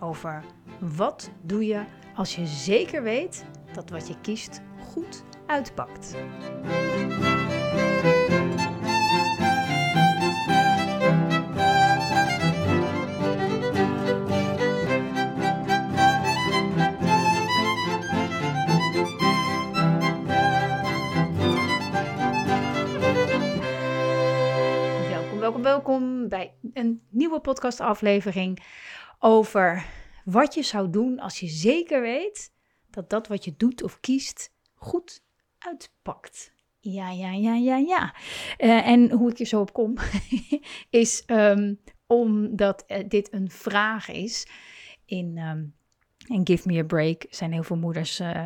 over 0.00 0.44
wat 0.80 1.30
doe 1.42 1.66
je 1.66 1.84
als 2.14 2.36
je 2.36 2.46
zeker 2.46 3.02
weet 3.02 3.44
dat 3.72 3.90
wat 3.90 4.08
je 4.08 4.20
kiest 4.20 4.60
goed 4.78 5.24
uitpakt. 5.46 6.16
Welkom, 25.08 25.40
welkom, 25.40 25.62
welkom 25.62 26.28
bij 26.28 26.52
een 26.74 27.02
nieuwe 27.10 27.40
podcastaflevering 27.40 28.62
over 29.18 29.86
wat 30.24 30.54
je 30.54 30.62
zou 30.62 30.90
doen 30.90 31.18
als 31.18 31.40
je 31.40 31.46
zeker 31.46 32.00
weet 32.00 32.52
dat 32.90 33.10
dat 33.10 33.26
wat 33.26 33.44
je 33.44 33.54
doet 33.56 33.82
of 33.82 34.00
kiest 34.00 34.52
goed 34.74 35.22
uitpakt. 35.58 36.52
Ja, 36.80 37.10
ja, 37.10 37.32
ja, 37.32 37.54
ja, 37.54 37.76
ja. 37.76 38.14
Uh, 38.58 38.88
en 38.88 39.10
hoe 39.10 39.30
ik 39.30 39.38
er 39.38 39.46
zo 39.46 39.60
op 39.60 39.72
kom, 39.72 39.96
is 40.90 41.22
um, 41.26 41.80
omdat 42.06 42.84
uh, 42.88 42.98
dit 43.08 43.32
een 43.32 43.50
vraag 43.50 44.08
is. 44.08 44.46
In, 45.04 45.38
um, 45.38 45.74
Give 46.44 46.68
Me 46.68 46.78
a 46.78 46.84
Break 46.84 47.26
zijn 47.30 47.52
heel 47.52 47.62
veel 47.62 47.76
moeders 47.76 48.20
uh, 48.20 48.44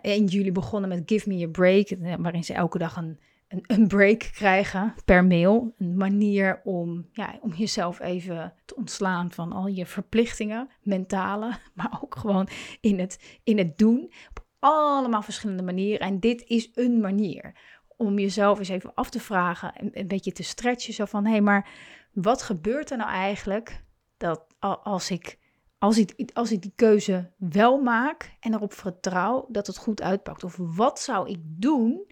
in 0.00 0.24
juli 0.24 0.52
begonnen 0.52 0.88
met 0.88 1.02
Give 1.06 1.28
Me 1.28 1.44
a 1.44 1.48
Break, 1.48 1.88
waarin 2.18 2.44
ze 2.44 2.52
elke 2.54 2.78
dag 2.78 2.96
een 2.96 3.20
een, 3.50 3.64
een 3.66 3.88
break 3.88 4.18
krijgen 4.18 4.94
per 5.04 5.24
mail. 5.24 5.74
Een 5.78 5.96
manier 5.96 6.60
om, 6.64 7.08
ja, 7.12 7.38
om 7.40 7.52
jezelf 7.52 8.00
even 8.00 8.54
te 8.64 8.76
ontslaan 8.76 9.32
van 9.32 9.52
al 9.52 9.66
je 9.66 9.86
verplichtingen, 9.86 10.68
mentale, 10.82 11.58
maar 11.74 11.98
ook 12.02 12.14
gewoon 12.16 12.48
in 12.80 12.98
het, 12.98 13.40
in 13.44 13.58
het 13.58 13.78
doen. 13.78 14.12
Op 14.28 14.44
allemaal 14.58 15.22
verschillende 15.22 15.62
manieren. 15.62 16.06
En 16.06 16.20
dit 16.20 16.44
is 16.46 16.70
een 16.74 17.00
manier 17.00 17.52
om 17.96 18.18
jezelf 18.18 18.58
eens 18.58 18.68
even 18.68 18.94
af 18.94 19.10
te 19.10 19.20
vragen 19.20 19.74
en 19.74 19.90
een 19.92 20.08
beetje 20.08 20.32
te 20.32 20.42
stretchen. 20.42 20.94
Zo 20.94 21.04
van, 21.04 21.24
hé, 21.24 21.30
hey, 21.30 21.40
maar 21.40 21.68
wat 22.12 22.42
gebeurt 22.42 22.90
er 22.90 22.96
nou 22.96 23.10
eigenlijk 23.10 23.84
dat 24.16 24.44
als 24.82 25.10
ik, 25.10 25.38
als, 25.78 25.98
ik, 25.98 26.30
als 26.32 26.52
ik 26.52 26.62
die 26.62 26.72
keuze 26.76 27.32
wel 27.36 27.80
maak 27.80 28.36
en 28.40 28.54
erop 28.54 28.72
vertrouw 28.72 29.46
dat 29.48 29.66
het 29.66 29.76
goed 29.76 30.02
uitpakt? 30.02 30.44
Of 30.44 30.56
wat 30.56 31.00
zou 31.00 31.28
ik 31.28 31.38
doen 31.42 32.06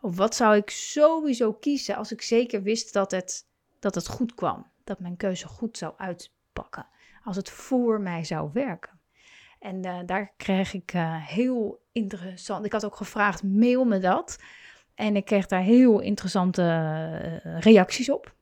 of 0.00 0.16
wat 0.16 0.34
zou 0.34 0.56
ik 0.56 0.70
sowieso 0.70 1.52
kiezen 1.52 1.96
als 1.96 2.12
ik 2.12 2.22
zeker 2.22 2.62
wist 2.62 2.92
dat 2.92 3.10
het, 3.10 3.46
dat 3.78 3.94
het 3.94 4.08
goed 4.08 4.34
kwam? 4.34 4.66
Dat 4.84 5.00
mijn 5.00 5.16
keuze 5.16 5.46
goed 5.46 5.78
zou 5.78 5.94
uitpakken. 5.96 6.86
Als 7.24 7.36
het 7.36 7.50
voor 7.50 8.00
mij 8.00 8.24
zou 8.24 8.50
werken. 8.52 9.00
En 9.58 9.86
uh, 9.86 9.98
daar 10.06 10.32
kreeg 10.36 10.74
ik 10.74 10.92
uh, 10.94 11.26
heel 11.26 11.82
interessant. 11.92 12.64
Ik 12.64 12.72
had 12.72 12.84
ook 12.84 12.96
gevraagd: 12.96 13.42
mail 13.42 13.84
me 13.84 13.98
dat. 13.98 14.38
En 14.94 15.16
ik 15.16 15.24
kreeg 15.24 15.46
daar 15.46 15.62
heel 15.62 16.00
interessante 16.00 16.62
uh, 17.44 17.60
reacties 17.60 18.10
op. 18.10 18.34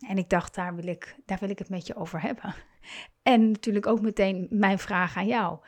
En 0.00 0.18
ik 0.18 0.28
dacht, 0.28 0.54
daar 0.54 0.74
wil 0.74 0.86
ik, 0.86 1.16
daar 1.26 1.38
wil 1.38 1.50
ik 1.50 1.58
het 1.58 1.68
met 1.68 1.86
je 1.86 1.96
over 1.96 2.20
hebben. 2.20 2.54
En 3.22 3.50
natuurlijk 3.50 3.86
ook 3.86 4.00
meteen 4.00 4.46
mijn 4.50 4.78
vraag 4.78 5.16
aan 5.16 5.26
jou. 5.26 5.58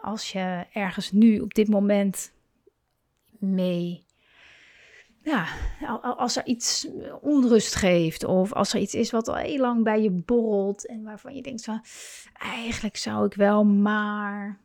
als 0.00 0.32
je 0.32 0.66
ergens 0.72 1.12
nu 1.12 1.40
op 1.40 1.54
dit 1.54 1.68
moment 1.68 2.32
mee 3.38 4.04
ja, 5.22 5.46
als 6.16 6.36
er 6.36 6.46
iets 6.46 6.88
onrust 7.20 7.74
geeft 7.74 8.24
of 8.24 8.52
als 8.52 8.72
er 8.72 8.80
iets 8.80 8.94
is 8.94 9.10
wat 9.10 9.28
al 9.28 9.36
heel 9.36 9.58
lang 9.58 9.84
bij 9.84 10.02
je 10.02 10.10
borrelt 10.10 10.86
en 10.86 11.02
waarvan 11.02 11.34
je 11.34 11.42
denkt 11.42 11.64
van 11.64 11.84
eigenlijk 12.38 12.96
zou 12.96 13.26
ik 13.26 13.34
wel 13.34 13.64
maar 13.64 14.60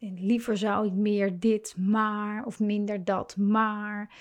en 0.00 0.26
liever 0.26 0.56
zou 0.56 0.86
ik 0.86 0.92
meer 0.92 1.38
dit 1.38 1.74
maar 1.76 2.44
of 2.44 2.60
minder 2.60 3.04
dat 3.04 3.36
maar. 3.36 4.14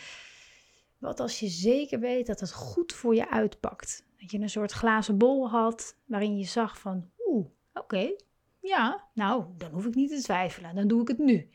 Wat 0.98 1.20
als 1.20 1.40
je 1.40 1.48
zeker 1.48 2.00
weet 2.00 2.28
dat 2.28 2.40
het 2.40 2.54
goed 2.54 2.94
voor 2.94 3.16
je 3.16 3.30
uitpakt. 3.30 4.06
Dat 4.20 4.32
je 4.32 4.40
een 4.40 4.50
soort 4.50 4.72
glazen 4.72 5.18
bol 5.18 5.50
had 5.50 5.98
waarin 6.06 6.38
je 6.38 6.46
zag 6.46 6.80
van 6.80 7.10
oeh, 7.28 7.46
oké, 7.74 8.12
ja, 8.60 9.08
nou, 9.14 9.46
dan 9.58 9.72
hoef 9.72 9.86
ik 9.86 9.96
niet 9.96 10.10
te 10.10 10.22
twijfelen, 10.22 10.76
dan 10.76 10.88
doe 10.88 11.02
ik 11.02 11.08
het 11.08 11.18
nu. 11.18 11.50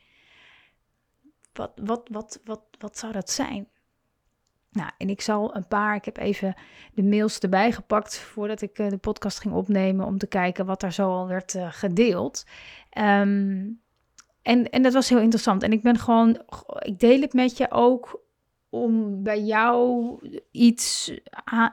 Wat, 1.53 1.71
wat, 1.75 2.09
wat, 2.11 2.41
wat, 2.43 2.63
wat 2.79 2.97
zou 2.97 3.13
dat 3.13 3.29
zijn? 3.29 3.67
Nou, 4.73 4.89
en 4.97 5.09
ik 5.09 5.21
zal 5.21 5.55
een 5.55 5.67
paar, 5.67 5.95
ik 5.95 6.05
heb 6.05 6.17
even 6.17 6.55
de 6.93 7.03
mails 7.03 7.39
erbij 7.39 7.71
gepakt 7.71 8.17
voordat 8.19 8.61
ik 8.61 8.79
uh, 8.79 8.89
de 8.89 8.97
podcast 8.97 9.39
ging 9.39 9.53
opnemen 9.53 10.05
om 10.05 10.17
te 10.17 10.27
kijken 10.27 10.65
wat 10.65 10.81
daar 10.81 10.93
zo 10.93 11.09
al 11.09 11.27
werd 11.27 11.53
uh, 11.53 11.67
gedeeld. 11.71 12.45
Um, 12.97 13.81
en, 14.41 14.69
en 14.69 14.81
dat 14.81 14.93
was 14.93 15.09
heel 15.09 15.19
interessant. 15.19 15.63
En 15.63 15.71
ik 15.71 15.81
ben 15.81 15.97
gewoon, 15.97 16.41
ik 16.79 16.99
deel 16.99 17.21
het 17.21 17.33
met 17.33 17.57
je 17.57 17.71
ook 17.71 18.21
om 18.69 19.23
bij 19.23 19.41
jou 19.41 20.17
iets 20.51 21.13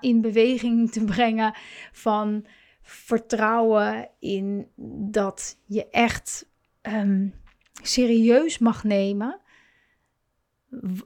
in 0.00 0.20
beweging 0.20 0.90
te 0.90 1.04
brengen 1.14 1.54
van 1.92 2.46
vertrouwen 2.82 4.08
in 4.18 4.66
dat 5.10 5.58
je 5.66 5.88
echt 5.90 6.46
um, 6.82 7.34
serieus 7.82 8.58
mag 8.58 8.84
nemen 8.84 9.40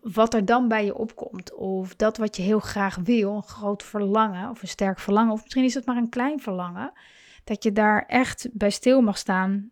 wat 0.02 0.34
er 0.34 0.44
dan 0.44 0.68
bij 0.68 0.84
je 0.84 0.96
opkomt. 0.96 1.54
Of 1.54 1.96
dat 1.96 2.16
wat 2.16 2.36
je 2.36 2.42
heel 2.42 2.60
graag 2.60 2.96
wil, 2.96 3.36
een 3.36 3.42
groot 3.42 3.82
verlangen 3.82 4.50
of 4.50 4.62
een 4.62 4.68
sterk 4.68 4.98
verlangen. 4.98 5.32
Of 5.32 5.42
misschien 5.42 5.64
is 5.64 5.74
het 5.74 5.86
maar 5.86 5.96
een 5.96 6.08
klein 6.08 6.40
verlangen. 6.40 6.92
Dat 7.44 7.62
je 7.62 7.72
daar 7.72 8.04
echt 8.06 8.48
bij 8.52 8.70
stil 8.70 9.00
mag 9.00 9.18
staan. 9.18 9.70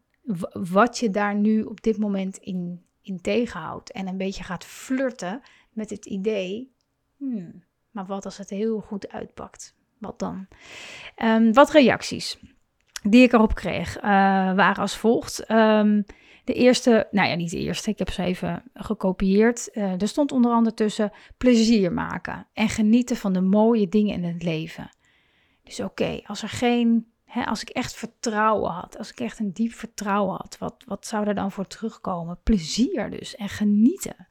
Wat 0.53 0.99
je 0.99 1.11
daar 1.11 1.35
nu 1.35 1.63
op 1.63 1.83
dit 1.83 1.99
moment 1.99 2.37
in, 2.37 2.83
in 3.03 3.21
tegenhoudt. 3.21 3.93
En 3.93 4.09
een 4.09 4.17
beetje 4.17 4.45
gaat 4.45 4.65
flirten 4.65 5.41
met 5.73 5.91
het 5.91 6.07
idee. 6.07 6.73
Hmm, 7.17 7.65
maar 7.91 8.07
wat 8.07 8.25
als 8.25 8.39
het 8.39 8.51
heel 8.51 8.81
goed 8.81 9.09
uitpakt? 9.09 9.75
Wat 9.99 10.19
dan? 10.19 10.47
Um, 11.23 11.53
wat 11.53 11.71
reacties 11.71 12.39
die 13.03 13.23
ik 13.23 13.33
erop 13.33 13.55
kreeg 13.55 13.97
uh, 13.97 14.03
waren 14.55 14.77
als 14.77 14.97
volgt. 14.97 15.51
Um, 15.51 16.05
de 16.45 16.55
eerste, 16.55 17.09
nou 17.11 17.29
ja, 17.29 17.35
niet 17.35 17.51
de 17.51 17.59
eerste, 17.59 17.91
ik 17.91 17.99
heb 17.99 18.11
ze 18.11 18.23
even 18.23 18.63
gekopieerd. 18.75 19.69
Uh, 19.73 20.01
er 20.01 20.09
stond 20.09 20.33
onder 20.33 20.53
andere 20.53 20.75
tussen 20.75 21.13
plezier 21.37 21.93
maken 21.93 22.47
en 22.53 22.69
genieten 22.69 23.17
van 23.17 23.33
de 23.33 23.41
mooie 23.41 23.89
dingen 23.89 24.15
in 24.15 24.25
het 24.25 24.43
leven. 24.43 24.91
Dus 25.65 25.81
oké, 25.81 26.21
als 26.27 26.43
er 26.43 26.49
geen, 26.49 27.07
hè, 27.25 27.45
als 27.45 27.63
ik 27.63 27.69
echt 27.69 27.95
vertrouwen 27.95 28.71
had, 28.71 28.99
als 28.99 29.11
ik 29.11 29.21
echt 29.21 29.39
een 29.39 29.53
diep 29.53 29.73
vertrouwen 29.73 30.37
had, 30.37 30.59
wat, 30.59 30.85
wat 30.87 31.07
zou 31.07 31.27
er 31.27 31.35
dan 31.35 31.53
voor 31.53 31.67
terugkomen? 31.67 32.39
Plezier 32.43 33.11
dus 33.11 33.37
en 33.37 33.49
genieten. 33.49 34.27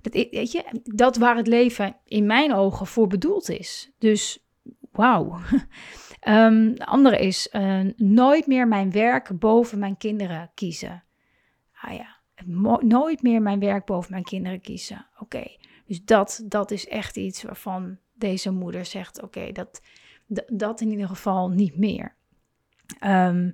Dat, 0.00 0.12
weet 0.12 0.52
je, 0.52 0.64
dat 0.82 1.16
waar 1.16 1.36
het 1.36 1.46
leven 1.46 1.96
in 2.04 2.26
mijn 2.26 2.54
ogen 2.54 2.86
voor 2.86 3.06
bedoeld 3.06 3.48
is. 3.48 3.90
Dus 3.98 4.46
wauw. 4.92 5.38
Um, 6.28 6.74
de 6.78 6.86
andere 6.86 7.18
is 7.18 7.48
uh, 7.52 7.80
nooit 7.96 8.46
meer 8.46 8.68
mijn 8.68 8.90
werk 8.90 9.38
boven 9.38 9.78
mijn 9.78 9.96
kinderen 9.96 10.50
kiezen 10.54 11.02
ah 11.80 11.94
ja, 11.94 12.16
nooit 12.80 13.22
meer 13.22 13.42
mijn 13.42 13.58
werk 13.60 13.84
boven 13.84 14.10
mijn 14.10 14.24
kinderen 14.24 14.60
kiezen. 14.60 15.06
Oké, 15.18 15.44
dus 15.86 16.04
dat, 16.04 16.42
dat 16.44 16.70
is 16.70 16.88
echt 16.88 17.16
iets 17.16 17.42
waarvan 17.42 17.98
deze 18.14 18.50
moeder 18.50 18.84
zegt: 18.84 19.22
oké, 19.22 19.52
dat, 19.52 19.82
dat 20.46 20.80
in 20.80 20.90
ieder 20.90 21.08
geval 21.08 21.48
niet 21.48 21.76
meer. 21.76 22.16
Um, 23.04 23.52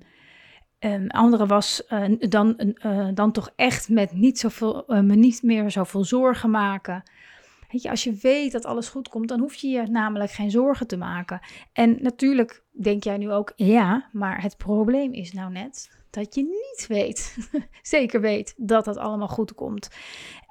andere 1.07 1.45
was 1.45 1.83
uh, 1.89 2.19
dan, 2.19 2.73
uh, 2.85 3.09
dan 3.13 3.31
toch 3.31 3.51
echt 3.55 3.89
met 3.89 4.11
niet 4.11 4.39
zoveel, 4.39 4.93
uh, 4.93 4.99
me 4.99 5.15
niet 5.15 5.43
meer 5.43 5.71
zoveel 5.71 6.03
zorgen 6.03 6.49
maken. 6.49 7.03
Weet 7.71 7.81
je, 7.81 7.89
als 7.89 8.03
je 8.03 8.13
weet 8.21 8.51
dat 8.51 8.65
alles 8.65 8.89
goed 8.89 9.07
komt, 9.07 9.27
dan 9.27 9.39
hoef 9.39 9.55
je 9.55 9.67
je 9.67 9.87
namelijk 9.87 10.31
geen 10.31 10.51
zorgen 10.51 10.87
te 10.87 10.97
maken. 10.97 11.39
En 11.73 11.97
natuurlijk 12.01 12.63
denk 12.71 13.03
jij 13.03 13.17
nu 13.17 13.31
ook, 13.31 13.53
ja, 13.55 14.09
maar 14.11 14.41
het 14.41 14.57
probleem 14.57 15.13
is 15.13 15.33
nou 15.33 15.51
net 15.51 16.04
dat 16.15 16.35
je 16.35 16.43
niet 16.43 16.87
weet, 16.87 17.37
zeker 17.81 18.21
weet, 18.21 18.53
dat 18.57 18.85
het 18.85 18.97
allemaal 18.97 19.27
goed 19.27 19.53
komt. 19.53 19.89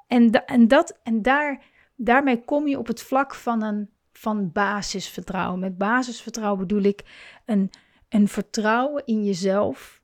En, 0.07 0.45
en, 0.45 0.67
dat, 0.67 0.99
en 1.03 1.21
daar, 1.21 1.63
daarmee 1.95 2.43
kom 2.43 2.67
je 2.67 2.77
op 2.77 2.87
het 2.87 3.01
vlak 3.01 3.35
van 3.35 3.63
een 3.63 3.89
van 4.11 4.51
basisvertrouwen. 4.51 5.59
Met 5.59 5.77
basisvertrouwen 5.77 6.59
bedoel 6.59 6.83
ik 6.83 7.03
een, 7.45 7.69
een 8.09 8.27
vertrouwen 8.27 9.05
in 9.05 9.25
jezelf 9.25 10.03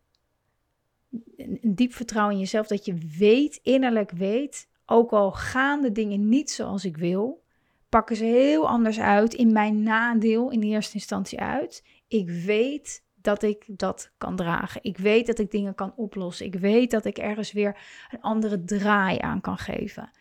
een, 1.37 1.59
een 1.61 1.75
diep 1.75 1.93
vertrouwen 1.93 2.33
in 2.33 2.39
jezelf, 2.39 2.67
dat 2.67 2.85
je 2.85 2.95
weet, 3.17 3.59
innerlijk 3.63 4.11
weet, 4.11 4.69
ook 4.85 5.11
al 5.11 5.31
gaan 5.31 5.81
de 5.81 5.91
dingen 5.91 6.29
niet 6.29 6.51
zoals 6.51 6.85
ik 6.85 6.97
wil, 6.97 7.43
pakken 7.89 8.15
ze 8.15 8.23
heel 8.23 8.67
anders 8.67 8.99
uit, 8.99 9.33
in 9.33 9.51
mijn 9.51 9.83
nadeel 9.83 10.51
in 10.51 10.61
eerste 10.61 10.93
instantie 10.93 11.39
uit. 11.39 11.83
Ik 12.07 12.29
weet 12.29 13.03
dat 13.21 13.43
ik 13.43 13.63
dat 13.67 14.11
kan 14.17 14.35
dragen. 14.35 14.83
Ik 14.83 14.97
weet 14.97 15.27
dat 15.27 15.39
ik 15.39 15.51
dingen 15.51 15.75
kan 15.75 15.93
oplossen. 15.95 16.45
Ik 16.45 16.55
weet 16.55 16.91
dat 16.91 17.05
ik 17.05 17.17
ergens 17.17 17.51
weer 17.51 17.77
een 18.11 18.21
andere 18.21 18.63
draai 18.63 19.19
aan 19.19 19.41
kan 19.41 19.57
geven. 19.57 20.11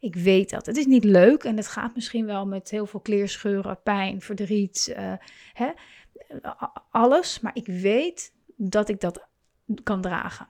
Ik 0.00 0.14
weet 0.14 0.50
dat. 0.50 0.66
Het 0.66 0.76
is 0.76 0.86
niet 0.86 1.04
leuk 1.04 1.44
en 1.44 1.56
het 1.56 1.68
gaat 1.68 1.94
misschien 1.94 2.26
wel 2.26 2.46
met 2.46 2.70
heel 2.70 2.86
veel 2.86 3.00
kleerscheuren, 3.00 3.82
pijn, 3.82 4.20
verdriet, 4.20 4.94
uh, 4.98 5.12
hè, 5.52 5.70
alles. 6.90 7.40
Maar 7.40 7.54
ik 7.54 7.66
weet 7.66 8.32
dat 8.56 8.88
ik 8.88 9.00
dat 9.00 9.28
kan 9.82 10.00
dragen. 10.00 10.48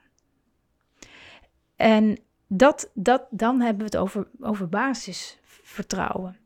En 1.76 2.18
dat, 2.46 2.90
dat, 2.94 3.26
dan 3.30 3.60
hebben 3.60 3.78
we 3.78 3.84
het 3.84 3.96
over, 3.96 4.28
over 4.40 4.68
basisvertrouwen. 4.68 6.39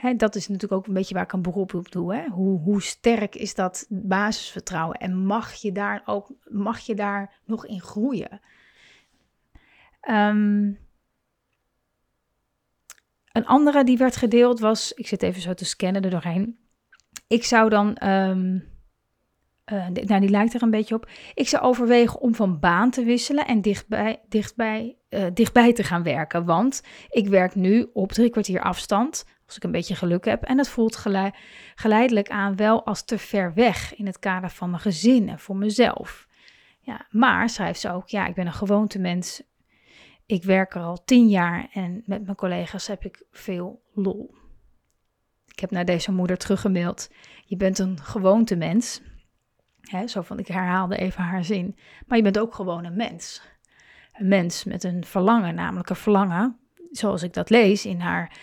Hè, 0.00 0.14
dat 0.14 0.34
is 0.34 0.48
natuurlijk 0.48 0.80
ook 0.80 0.86
een 0.86 0.94
beetje 0.94 1.14
waar 1.14 1.22
ik 1.22 1.32
een 1.32 1.42
beroep 1.42 1.74
op 1.74 1.92
doe. 1.92 2.14
Hè? 2.14 2.28
Hoe, 2.28 2.60
hoe 2.60 2.82
sterk 2.82 3.34
is 3.34 3.54
dat 3.54 3.86
basisvertrouwen? 3.88 4.96
En 4.96 5.16
mag 5.24 5.52
je 5.52 5.72
daar 5.72 6.02
ook 6.04 6.32
mag 6.44 6.78
je 6.78 6.94
daar 6.94 7.40
nog 7.44 7.66
in 7.66 7.80
groeien? 7.80 8.40
Um, 10.10 10.78
een 13.32 13.46
andere 13.46 13.84
die 13.84 13.96
werd 13.96 14.16
gedeeld 14.16 14.60
was, 14.60 14.92
ik 14.92 15.06
zit 15.06 15.22
even 15.22 15.42
zo 15.42 15.54
te 15.54 15.64
scannen 15.64 16.02
er 16.02 16.10
doorheen. 16.10 16.58
Ik 17.26 17.44
zou 17.44 17.68
dan, 17.68 18.08
um, 18.08 18.68
uh, 19.72 19.88
nou 19.88 20.20
die 20.20 20.30
lijkt 20.30 20.54
er 20.54 20.62
een 20.62 20.70
beetje 20.70 20.94
op. 20.94 21.10
Ik 21.34 21.48
zou 21.48 21.62
overwegen 21.62 22.20
om 22.20 22.34
van 22.34 22.58
baan 22.58 22.90
te 22.90 23.04
wisselen 23.04 23.46
en 23.46 23.60
dichtbij, 23.60 24.20
dichtbij, 24.28 24.96
uh, 25.10 25.26
dichtbij 25.34 25.72
te 25.72 25.84
gaan 25.84 26.02
werken. 26.02 26.44
Want 26.44 26.82
ik 27.08 27.28
werk 27.28 27.54
nu 27.54 27.90
op 27.92 28.12
drie 28.12 28.30
kwartier 28.30 28.60
afstand, 28.60 29.24
als 29.50 29.58
ik 29.58 29.64
een 29.64 29.78
beetje 29.78 29.94
geluk 29.94 30.24
heb. 30.24 30.42
En 30.42 30.58
het 30.58 30.68
voelt 30.68 31.06
geleidelijk 31.74 32.28
aan 32.28 32.56
wel 32.56 32.86
als 32.86 33.04
te 33.04 33.18
ver 33.18 33.54
weg 33.54 33.94
in 33.96 34.06
het 34.06 34.18
kader 34.18 34.50
van 34.50 34.70
mijn 34.70 34.82
gezin 34.82 35.28
en 35.28 35.38
voor 35.38 35.56
mezelf. 35.56 36.28
Ja, 36.80 37.06
maar 37.10 37.48
schrijft 37.48 37.80
ze 37.80 37.92
ook, 37.92 38.08
ja, 38.08 38.26
ik 38.26 38.34
ben 38.34 38.46
een 38.46 38.52
gewoontemens 38.52 39.42
ik 40.30 40.44
werk 40.44 40.74
er 40.74 40.82
al 40.82 41.04
tien 41.04 41.28
jaar 41.28 41.68
en 41.72 42.02
met 42.06 42.24
mijn 42.24 42.36
collega's 42.36 42.86
heb 42.86 43.04
ik 43.04 43.24
veel 43.30 43.82
lol. 43.94 44.34
Ik 45.46 45.60
heb 45.60 45.70
naar 45.70 45.84
deze 45.84 46.12
moeder 46.12 46.36
teruggemaild. 46.36 47.10
Je 47.44 47.56
bent 47.56 47.78
een 47.78 48.00
gewoontemens. 48.00 49.00
Hè, 49.80 50.06
zo 50.06 50.22
van, 50.22 50.38
ik 50.38 50.46
herhaalde 50.46 50.96
even 50.96 51.22
haar 51.22 51.44
zin. 51.44 51.76
Maar 52.06 52.16
je 52.16 52.22
bent 52.22 52.38
ook 52.38 52.54
gewoon 52.54 52.84
een 52.84 52.96
mens. 52.96 53.42
Een 54.12 54.28
mens 54.28 54.64
met 54.64 54.84
een 54.84 55.04
verlangen, 55.04 55.54
namelijk 55.54 55.90
een 55.90 55.96
verlangen, 55.96 56.58
zoals 56.90 57.22
ik 57.22 57.32
dat 57.32 57.50
lees 57.50 57.86
in 57.86 58.00
haar 58.00 58.38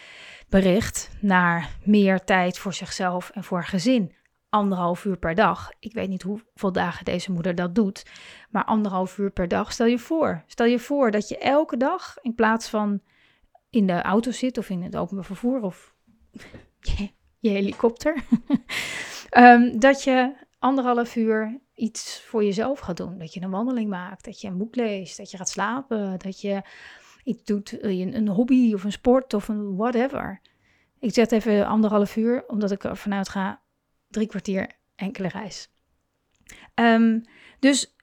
bericht, 0.50 1.10
naar 1.22 1.70
meer 1.84 2.24
tijd 2.24 2.58
voor 2.58 2.74
zichzelf 2.74 3.30
en 3.30 3.44
voor 3.44 3.58
haar 3.58 3.68
gezin 3.68 4.16
anderhalf 4.50 5.06
uur 5.06 5.18
per 5.18 5.36
dag. 5.36 5.72
Ik 5.80 5.94
weet 5.94 6.10
niet 6.10 6.22
hoeveel 6.22 6.72
dagen 6.72 7.06
deze 7.06 7.32
moeder 7.32 7.56
dat 7.56 7.76
doet, 7.76 8.06
maar 8.50 8.66
anderhalf 8.66 9.18
uur 9.18 9.32
per 9.32 9.48
dag. 9.48 9.72
Stel 9.72 9.86
je 9.86 10.00
voor. 10.00 10.44
Stel 10.48 10.66
je 10.66 10.80
voor 10.80 11.12
dat 11.12 11.30
je 11.30 11.38
elke 11.38 11.78
dag 11.78 12.18
in 12.22 12.36
plaats 12.36 12.70
van 12.70 13.02
in 13.70 13.88
de 13.88 14.02
auto 14.02 14.32
zit 14.32 14.58
of 14.58 14.70
in 14.70 14.82
het 14.82 14.96
openbaar 14.96 15.26
vervoer 15.26 15.62
of 15.62 15.94
je, 17.40 17.50
helikopter, 17.50 18.24
um, 19.38 19.80
dat 19.80 20.04
je 20.04 20.36
anderhalf 20.60 21.16
uur 21.16 21.60
iets 21.74 22.22
voor 22.22 22.44
jezelf 22.44 22.80
gaat 22.80 22.98
doen. 22.98 23.18
Dat 23.18 23.34
je 23.34 23.42
een 23.42 23.50
wandeling 23.50 23.90
maakt, 23.90 24.26
dat 24.26 24.42
je 24.42 24.48
een 24.48 24.58
boek 24.58 24.76
leest, 24.76 25.18
dat 25.18 25.32
je 25.32 25.38
gaat 25.38 25.50
slapen, 25.50 26.20
dat 26.20 26.42
je 26.42 26.62
iets 27.28 27.44
doet, 27.44 27.80
eh, 27.80 28.00
een 28.00 28.28
hobby 28.28 28.74
of 28.74 28.84
een 28.84 28.92
sport 28.92 29.34
of 29.34 29.48
een 29.48 29.76
whatever. 29.76 30.42
Ik 31.00 31.14
zet 31.14 31.32
even 31.32 31.68
anderhalf 31.68 32.16
uur, 32.16 32.44
omdat 32.48 32.72
ik 32.72 32.84
er 32.84 32.98
vanuit 32.98 33.30
ga, 33.30 33.62
drie 34.10 34.28
kwartier 34.28 34.72
enkele 34.96 35.28
reis. 35.28 35.70
Um, 36.76 37.22
dus 37.60 37.96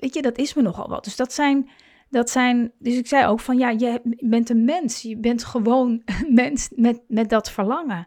weet 0.00 0.14
je, 0.14 0.22
dat 0.22 0.38
is 0.38 0.54
me 0.54 0.62
nogal 0.62 0.88
wat. 0.88 1.04
Dus 1.04 1.16
dat 1.16 1.32
zijn, 1.32 1.70
dat 2.10 2.30
zijn, 2.30 2.72
dus 2.78 2.96
ik 2.96 3.06
zei 3.06 3.26
ook 3.26 3.40
van 3.40 3.58
ja, 3.58 3.68
je 3.70 4.16
bent 4.18 4.50
een 4.50 4.64
mens. 4.64 5.02
Je 5.02 5.16
bent 5.16 5.44
gewoon 5.44 6.02
een 6.04 6.34
mens 6.34 6.68
met, 6.74 7.00
met 7.08 7.30
dat 7.30 7.50
verlangen. 7.50 8.06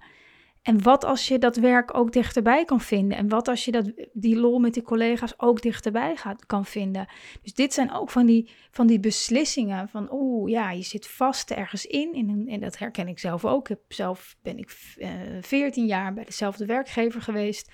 En 0.67 0.81
wat 0.81 1.03
als 1.03 1.27
je 1.27 1.37
dat 1.37 1.55
werk 1.55 1.97
ook 1.97 2.11
dichterbij 2.11 2.65
kan 2.65 2.81
vinden? 2.81 3.17
En 3.17 3.29
wat 3.29 3.47
als 3.47 3.65
je 3.65 3.71
dat, 3.71 3.91
die 4.13 4.35
lol 4.35 4.59
met 4.59 4.73
die 4.73 4.83
collega's 4.83 5.33
ook 5.37 5.61
dichterbij 5.61 6.15
gaat, 6.15 6.45
kan 6.45 6.65
vinden? 6.65 7.07
Dus 7.41 7.53
dit 7.53 7.73
zijn 7.73 7.91
ook 7.91 8.09
van 8.09 8.25
die, 8.25 8.49
van 8.71 8.87
die 8.87 8.99
beslissingen 8.99 9.89
van, 9.89 10.07
oeh, 10.11 10.49
ja, 10.49 10.71
je 10.71 10.83
zit 10.83 11.07
vast 11.07 11.51
ergens 11.51 11.85
in. 11.85 12.13
En, 12.13 12.47
en 12.47 12.59
dat 12.59 12.77
herken 12.77 13.07
ik 13.07 13.19
zelf 13.19 13.45
ook. 13.45 13.61
Ik 13.61 13.67
heb 13.67 13.79
zelf 13.87 14.35
ben 14.41 14.57
ik 14.57 14.95
uh, 14.97 15.37
eh, 15.37 15.43
14 15.43 15.85
jaar 15.85 16.13
bij 16.13 16.23
dezelfde 16.23 16.65
werkgever 16.65 17.21
geweest. 17.21 17.71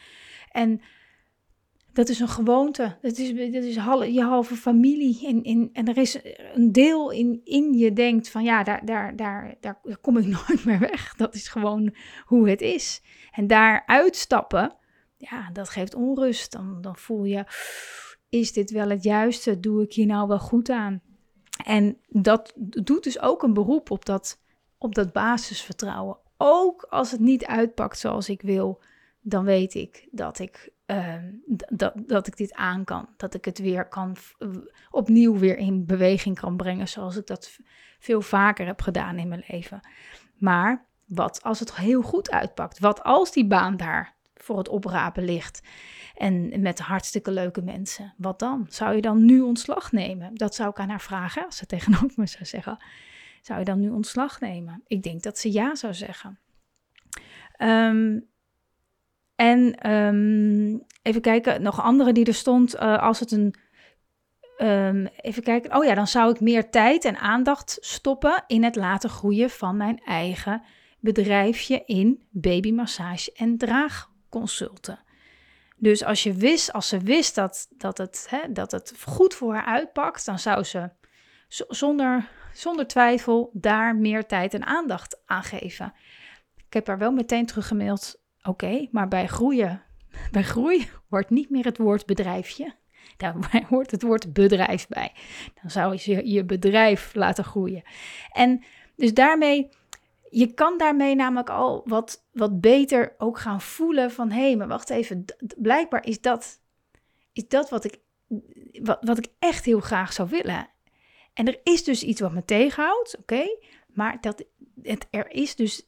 En 0.52 0.82
dat 1.94 2.10
is 2.10 2.20
een 2.20 2.28
gewoonte. 2.28 2.98
Dat 3.02 3.18
is, 3.18 3.52
dat 3.52 3.64
is 3.64 3.74
je 4.14 4.22
halve 4.22 4.56
familie. 4.56 5.28
En, 5.28 5.44
en, 5.44 5.70
en 5.74 5.88
er 5.88 5.98
is 5.98 6.20
een 6.54 6.72
deel 6.72 7.12
in, 7.12 7.42
in 7.44 7.74
je 7.74 7.94
denkt 7.94 8.30
van 8.30 8.44
ja, 8.44 8.64
daar, 8.64 8.86
daar, 8.86 9.16
daar, 9.16 9.56
daar 9.62 9.80
kom 10.02 10.18
ik 10.18 10.26
nooit 10.48 10.66
meer 10.66 10.80
weg. 10.80 11.16
Dat 11.16 11.36
is 11.36 11.48
gewoon 11.48 11.96
hoe 12.26 12.50
het 12.50 12.62
is. 12.62 13.02
En 13.32 13.48
daar 13.48 13.84
uitstappen, 13.86 14.76
ja, 15.18 15.50
dat 15.52 15.70
geeft 15.70 15.96
onrust. 15.96 16.52
Dan, 16.52 16.78
dan 16.82 16.96
voel 16.96 17.24
je, 17.24 17.46
is 18.30 18.54
dit 18.54 18.72
wel 18.72 18.90
het 18.90 19.04
juiste? 19.04 19.60
Doe 19.60 19.84
ik 19.84 19.94
hier 19.94 20.06
nou 20.06 20.28
wel 20.28 20.40
goed 20.40 20.70
aan? 20.70 21.02
En 21.66 21.98
dat 22.08 22.54
doet 22.84 23.04
dus 23.04 23.20
ook 23.20 23.44
een 23.44 23.54
beroep 23.54 23.92
op 23.92 24.06
dat, 24.06 24.42
op 24.78 24.96
dat 24.96 25.12
basisvertrouwen. 25.12 26.18
Ook 26.38 26.86
als 26.90 27.12
het 27.12 27.20
niet 27.20 27.46
uitpakt 27.46 28.00
zoals 28.00 28.30
ik 28.30 28.42
wil, 28.42 28.82
dan 29.22 29.44
weet 29.44 29.74
ik 29.74 30.08
dat 30.12 30.40
ik 30.40 30.72
Ehm, 30.94 31.32
dat, 31.70 31.94
dat 31.96 32.28
ik 32.28 32.38
dit 32.38 32.54
aan 32.54 32.84
kan. 32.84 33.10
Dat 33.18 33.34
ik 33.34 33.46
het 33.46 33.60
weer 33.60 33.88
kan, 33.88 34.16
opnieuw 34.90 35.38
weer 35.38 35.58
in 35.58 35.86
beweging 35.86 36.40
kan 36.40 36.58
brengen, 36.58 36.88
zoals 36.88 37.16
ik 37.16 37.28
dat 37.28 37.60
veel 38.00 38.22
vaker 38.22 38.66
heb 38.66 38.82
gedaan 38.82 39.18
in 39.18 39.28
mijn 39.28 39.44
leven. 39.48 39.88
Maar 40.38 40.86
wat 41.06 41.44
als 41.44 41.60
het 41.60 41.76
heel 41.76 42.02
goed 42.02 42.32
uitpakt? 42.32 42.80
Wat 42.80 43.04
als 43.04 43.32
die 43.32 43.48
baan 43.48 43.78
daar 43.78 44.16
voor 44.36 44.58
het 44.58 44.70
oprapen 44.70 45.24
ligt? 45.24 45.62
En 46.16 46.62
met 46.62 46.80
hartstikke 46.80 47.32
leuke 47.32 47.62
mensen. 47.62 48.14
Wat 48.18 48.40
dan? 48.40 48.66
Zou 48.70 48.96
je 48.96 49.02
dan 49.02 49.26
nu 49.26 49.42
ontslag 49.42 49.92
nemen? 49.92 50.36
Dat 50.36 50.56
zou 50.56 50.70
ik 50.70 50.80
aan 50.80 50.90
haar 50.90 51.02
vragen 51.02 51.46
als 51.46 51.58
ze 51.58 51.66
tegenover 51.76 52.14
me 52.16 52.28
zou 52.28 52.46
zeggen. 52.46 52.78
Zou 53.42 53.60
je 53.60 53.66
dan 53.66 53.80
nu 53.80 53.90
ontslag 53.90 54.40
nemen? 54.40 54.84
Ik 54.88 55.04
denk 55.04 55.24
dat 55.24 55.38
ze 55.38 55.52
ja 55.52 55.76
zou 55.76 55.94
zeggen. 55.94 56.40
Um, 57.58 58.32
en 59.36 59.76
ehm, 59.76 60.78
even 61.02 61.22
kijken, 61.22 61.62
nog 61.62 61.82
andere 61.82 62.12
die 62.12 62.26
er 62.26 62.34
stond. 62.34 62.76
Uh, 62.76 63.02
als 63.02 63.20
het 63.20 63.32
een. 63.32 63.56
Um, 64.58 65.08
even 65.22 65.44
kijken. 65.44 65.76
Oh 65.76 65.86
ja, 65.86 65.94
dan 65.94 66.08
zou 66.08 66.32
ik 66.32 66.40
meer 66.40 66.70
tijd 66.70 67.06
en 67.06 67.18
aandacht 67.18 67.78
stoppen 67.80 68.44
in 68.48 68.64
het 68.64 68.76
laten 68.76 69.10
groeien 69.10 69.50
van 69.50 69.78
mijn 69.78 70.00
eigen 70.06 70.64
bedrijfje 71.00 71.84
in 71.86 72.28
babymassage 72.30 73.32
en 73.34 73.58
draagconsulten. 73.58 75.00
Dus 75.78 76.04
als 76.04 76.24
je 76.24 76.34
wist, 76.34 76.74
als 76.74 76.88
ze 76.88 77.00
wist 77.00 77.36
dat, 77.36 77.68
dat, 77.78 77.98
het, 77.98 78.28
hè, 78.30 78.52
dat 78.52 78.72
het 78.72 78.94
goed 79.06 79.34
voor 79.34 79.54
haar 79.54 79.66
uitpakt, 79.66 80.26
dan 80.26 80.40
zou 80.40 80.64
ze 80.64 80.90
zonder, 81.68 82.30
zonder 82.54 82.88
twijfel 82.88 83.50
daar 83.54 83.96
meer 83.96 84.26
tijd 84.26 84.54
en 84.54 84.66
aandacht 84.66 85.22
aan 85.26 85.44
geven. 85.44 85.94
Ik 86.68 86.74
heb 86.74 86.88
haar 86.88 86.98
wel 86.98 87.12
meteen 87.12 87.46
teruggemaild 87.46 88.23
Oké, 88.44 88.88
maar 88.92 89.08
bij 89.08 89.28
groeien, 89.28 89.82
bij 90.32 90.44
groei 90.44 90.90
hoort 91.10 91.30
niet 91.30 91.50
meer 91.50 91.66
het 91.66 91.78
woord 91.78 92.06
bedrijfje. 92.06 92.76
Daar 93.18 93.36
hoort 93.70 93.92
het 93.92 94.02
woord 94.02 94.34
bedrijf 94.34 94.88
bij. 94.88 95.12
Dan 95.62 95.72
zou 95.72 95.98
je 96.02 96.30
je 96.30 96.44
bedrijf 96.46 97.16
laten 97.16 97.44
groeien. 97.44 97.84
En 98.32 98.64
dus 98.96 99.14
daarmee, 99.14 99.70
je 100.30 100.54
kan 100.54 100.78
daarmee 100.78 101.16
namelijk 101.16 101.50
al 101.50 101.82
wat, 101.86 102.26
wat 102.32 102.62
beter 102.62 103.16
ook 103.18 103.40
gaan 103.40 103.62
voelen 103.62 104.12
van 104.12 104.32
hé, 104.32 104.42
hey, 104.42 104.56
maar 104.56 104.68
wacht 104.68 104.90
even, 104.90 105.26
blijkbaar 105.58 106.06
is 106.06 106.22
dat, 106.22 106.62
is 107.34 107.48
dat 107.48 107.70
wat, 107.70 107.84
ik, 107.84 108.00
wat, 108.82 108.98
wat 109.02 109.18
ik 109.18 109.28
echt 109.40 109.66
heel 109.66 109.80
graag 109.80 110.14
zou 110.14 110.30
willen. 110.30 110.68
En 111.34 111.48
er 111.48 111.60
is 111.64 111.84
dus 111.84 112.04
iets 112.04 112.22
wat 112.22 112.34
me 112.34 112.46
tegenhoudt, 112.46 113.18
oké, 113.18 113.58
maar 113.88 114.18
dat, 114.22 114.46
het, 114.82 115.08
er 115.10 115.32
is 115.32 115.56
dus 115.56 115.88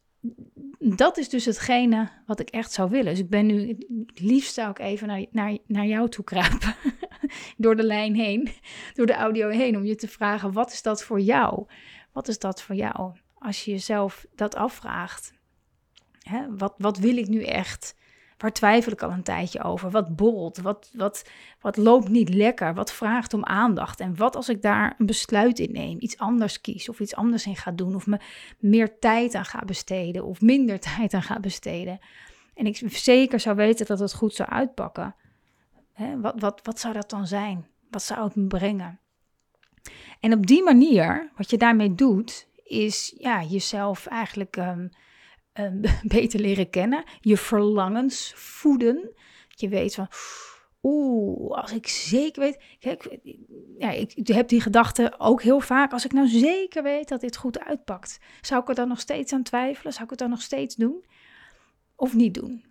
dat 0.79 1.17
is 1.17 1.29
dus 1.29 1.45
hetgene 1.45 2.09
wat 2.25 2.39
ik 2.39 2.49
echt 2.49 2.71
zou 2.71 2.89
willen. 2.89 3.11
Dus 3.11 3.19
ik 3.19 3.29
ben 3.29 3.45
nu, 3.45 3.77
liefst 4.13 4.53
zou 4.53 4.69
ik 4.69 4.79
even 4.79 5.07
naar, 5.07 5.25
naar, 5.31 5.57
naar 5.67 5.85
jou 5.85 6.09
toe 6.09 6.23
kruipen. 6.23 6.75
door 7.57 7.75
de 7.75 7.83
lijn 7.83 8.15
heen, 8.15 8.49
door 8.93 9.05
de 9.05 9.13
audio 9.13 9.49
heen, 9.49 9.77
om 9.77 9.85
je 9.85 9.95
te 9.95 10.07
vragen: 10.07 10.51
wat 10.51 10.71
is 10.71 10.81
dat 10.81 11.03
voor 11.03 11.19
jou? 11.19 11.65
Wat 12.11 12.27
is 12.27 12.39
dat 12.39 12.61
voor 12.61 12.75
jou? 12.75 13.13
Als 13.33 13.65
je 13.65 13.71
jezelf 13.71 14.25
dat 14.35 14.55
afvraagt. 14.55 15.33
Hè, 16.19 16.55
wat, 16.57 16.73
wat 16.77 16.97
wil 16.97 17.17
ik 17.17 17.27
nu 17.27 17.43
echt? 17.43 17.95
Waar 18.37 18.53
twijfel 18.53 18.91
ik 18.91 19.01
al 19.01 19.11
een 19.11 19.23
tijdje 19.23 19.63
over? 19.63 19.89
Wat 19.89 20.15
borrelt? 20.15 20.57
Wat, 20.57 20.89
wat, 20.93 21.29
wat 21.61 21.77
loopt 21.77 22.09
niet 22.09 22.33
lekker? 22.33 22.73
Wat 22.73 22.93
vraagt 22.93 23.33
om 23.33 23.45
aandacht? 23.45 23.99
En 23.99 24.15
wat 24.15 24.35
als 24.35 24.49
ik 24.49 24.61
daar 24.61 24.95
een 24.97 25.05
besluit 25.05 25.59
in 25.59 25.71
neem? 25.71 25.97
Iets 25.99 26.17
anders 26.17 26.61
kies 26.61 26.89
of 26.89 26.99
iets 26.99 27.15
anders 27.15 27.45
in 27.45 27.55
ga 27.55 27.71
doen? 27.71 27.95
Of 27.95 28.07
me 28.07 28.19
meer 28.59 28.99
tijd 28.99 29.35
aan 29.35 29.45
ga 29.45 29.61
besteden 29.65 30.25
of 30.25 30.41
minder 30.41 30.79
tijd 30.95 31.13
aan 31.13 31.23
ga 31.23 31.39
besteden? 31.39 31.99
En 32.53 32.65
ik 32.65 32.81
zeker 32.85 33.39
zou 33.39 33.55
weten 33.55 33.85
dat 33.85 33.99
het 33.99 34.13
goed 34.13 34.33
zou 34.33 34.49
uitpakken. 34.49 35.15
Hè, 35.93 36.19
wat, 36.19 36.33
wat, 36.39 36.59
wat 36.63 36.79
zou 36.79 36.93
dat 36.93 37.09
dan 37.09 37.27
zijn? 37.27 37.67
Wat 37.89 38.03
zou 38.03 38.23
het 38.23 38.35
me 38.35 38.47
brengen? 38.47 38.99
En 40.19 40.33
op 40.33 40.47
die 40.47 40.63
manier, 40.63 41.31
wat 41.37 41.49
je 41.49 41.57
daarmee 41.57 41.95
doet, 41.95 42.47
is 42.63 43.15
ja, 43.17 43.43
jezelf 43.43 44.05
eigenlijk 44.05 44.55
um, 44.55 44.89
um, 45.59 45.81
beter 46.17 46.39
leren 46.39 46.69
kennen. 46.69 47.03
Je 47.19 47.37
verlangens 47.37 48.33
voeden. 48.35 49.13
Je 49.47 49.69
weet 49.69 49.95
van, 49.95 50.07
oeh, 50.83 51.57
als 51.61 51.71
ik 51.71 51.87
zeker 51.87 52.41
weet. 52.41 52.63
Kijk, 52.79 53.17
ja, 53.77 53.91
ik 53.91 54.27
heb 54.27 54.47
die 54.47 54.61
gedachte 54.61 55.13
ook 55.17 55.41
heel 55.41 55.59
vaak. 55.59 55.91
Als 55.91 56.05
ik 56.05 56.13
nou 56.13 56.27
zeker 56.27 56.83
weet 56.83 57.07
dat 57.07 57.21
dit 57.21 57.37
goed 57.37 57.59
uitpakt, 57.59 58.19
zou 58.41 58.61
ik 58.61 58.69
er 58.69 58.75
dan 58.75 58.87
nog 58.87 58.99
steeds 58.99 59.33
aan 59.33 59.43
twijfelen? 59.43 59.93
Zou 59.93 60.03
ik 60.03 60.09
het 60.09 60.19
dan 60.19 60.29
nog 60.29 60.41
steeds 60.41 60.75
doen? 60.75 61.05
Of 61.95 62.13
niet 62.13 62.33
doen? 62.33 62.65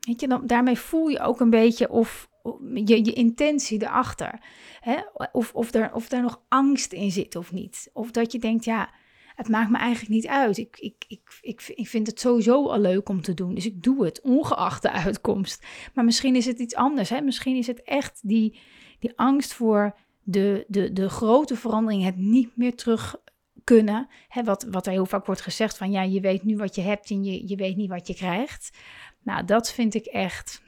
Weet 0.00 0.20
je, 0.20 0.28
dan, 0.28 0.46
daarmee 0.46 0.78
voel 0.78 1.08
je 1.08 1.20
ook 1.20 1.40
een 1.40 1.50
beetje 1.50 1.90
of, 1.90 2.28
je, 2.74 3.04
je 3.04 3.12
intentie 3.12 3.82
erachter. 3.82 4.40
Hè? 4.80 4.96
Of, 5.32 5.54
of, 5.54 5.74
er, 5.74 5.94
of 5.94 6.08
daar 6.08 6.22
nog 6.22 6.42
angst 6.48 6.92
in 6.92 7.10
zit 7.10 7.36
of 7.36 7.52
niet. 7.52 7.90
Of 7.92 8.10
dat 8.10 8.32
je 8.32 8.38
denkt, 8.38 8.64
ja, 8.64 8.90
het 9.34 9.48
maakt 9.48 9.70
me 9.70 9.78
eigenlijk 9.78 10.10
niet 10.10 10.26
uit. 10.26 10.58
Ik, 10.58 10.76
ik, 10.78 11.04
ik, 11.08 11.38
ik, 11.40 11.72
ik 11.74 11.88
vind 11.88 12.06
het 12.06 12.20
sowieso 12.20 12.68
al 12.68 12.80
leuk 12.80 13.08
om 13.08 13.22
te 13.22 13.34
doen. 13.34 13.54
Dus 13.54 13.66
ik 13.66 13.82
doe 13.82 14.04
het, 14.04 14.20
ongeacht 14.20 14.82
de 14.82 14.90
uitkomst. 14.90 15.66
Maar 15.94 16.04
misschien 16.04 16.36
is 16.36 16.46
het 16.46 16.58
iets 16.58 16.74
anders. 16.74 17.08
Hè? 17.08 17.20
Misschien 17.20 17.56
is 17.56 17.66
het 17.66 17.82
echt 17.82 18.20
die, 18.22 18.58
die 18.98 19.12
angst 19.16 19.54
voor 19.54 19.96
de, 20.22 20.64
de, 20.68 20.92
de 20.92 21.08
grote 21.08 21.56
verandering, 21.56 22.04
het 22.04 22.16
niet 22.16 22.56
meer 22.56 22.74
terug 22.74 23.16
kunnen. 23.64 24.08
Hè? 24.28 24.44
Wat, 24.44 24.66
wat 24.70 24.86
er 24.86 24.92
heel 24.92 25.06
vaak 25.06 25.26
wordt 25.26 25.40
gezegd 25.40 25.76
van 25.76 25.90
ja, 25.90 26.02
je 26.02 26.20
weet 26.20 26.44
nu 26.44 26.56
wat 26.56 26.74
je 26.74 26.82
hebt 26.82 27.10
en 27.10 27.24
je, 27.24 27.48
je 27.48 27.56
weet 27.56 27.76
niet 27.76 27.90
wat 27.90 28.06
je 28.06 28.14
krijgt. 28.14 28.78
Nou, 29.22 29.44
dat 29.44 29.72
vind 29.72 29.94
ik 29.94 30.06
echt. 30.06 30.62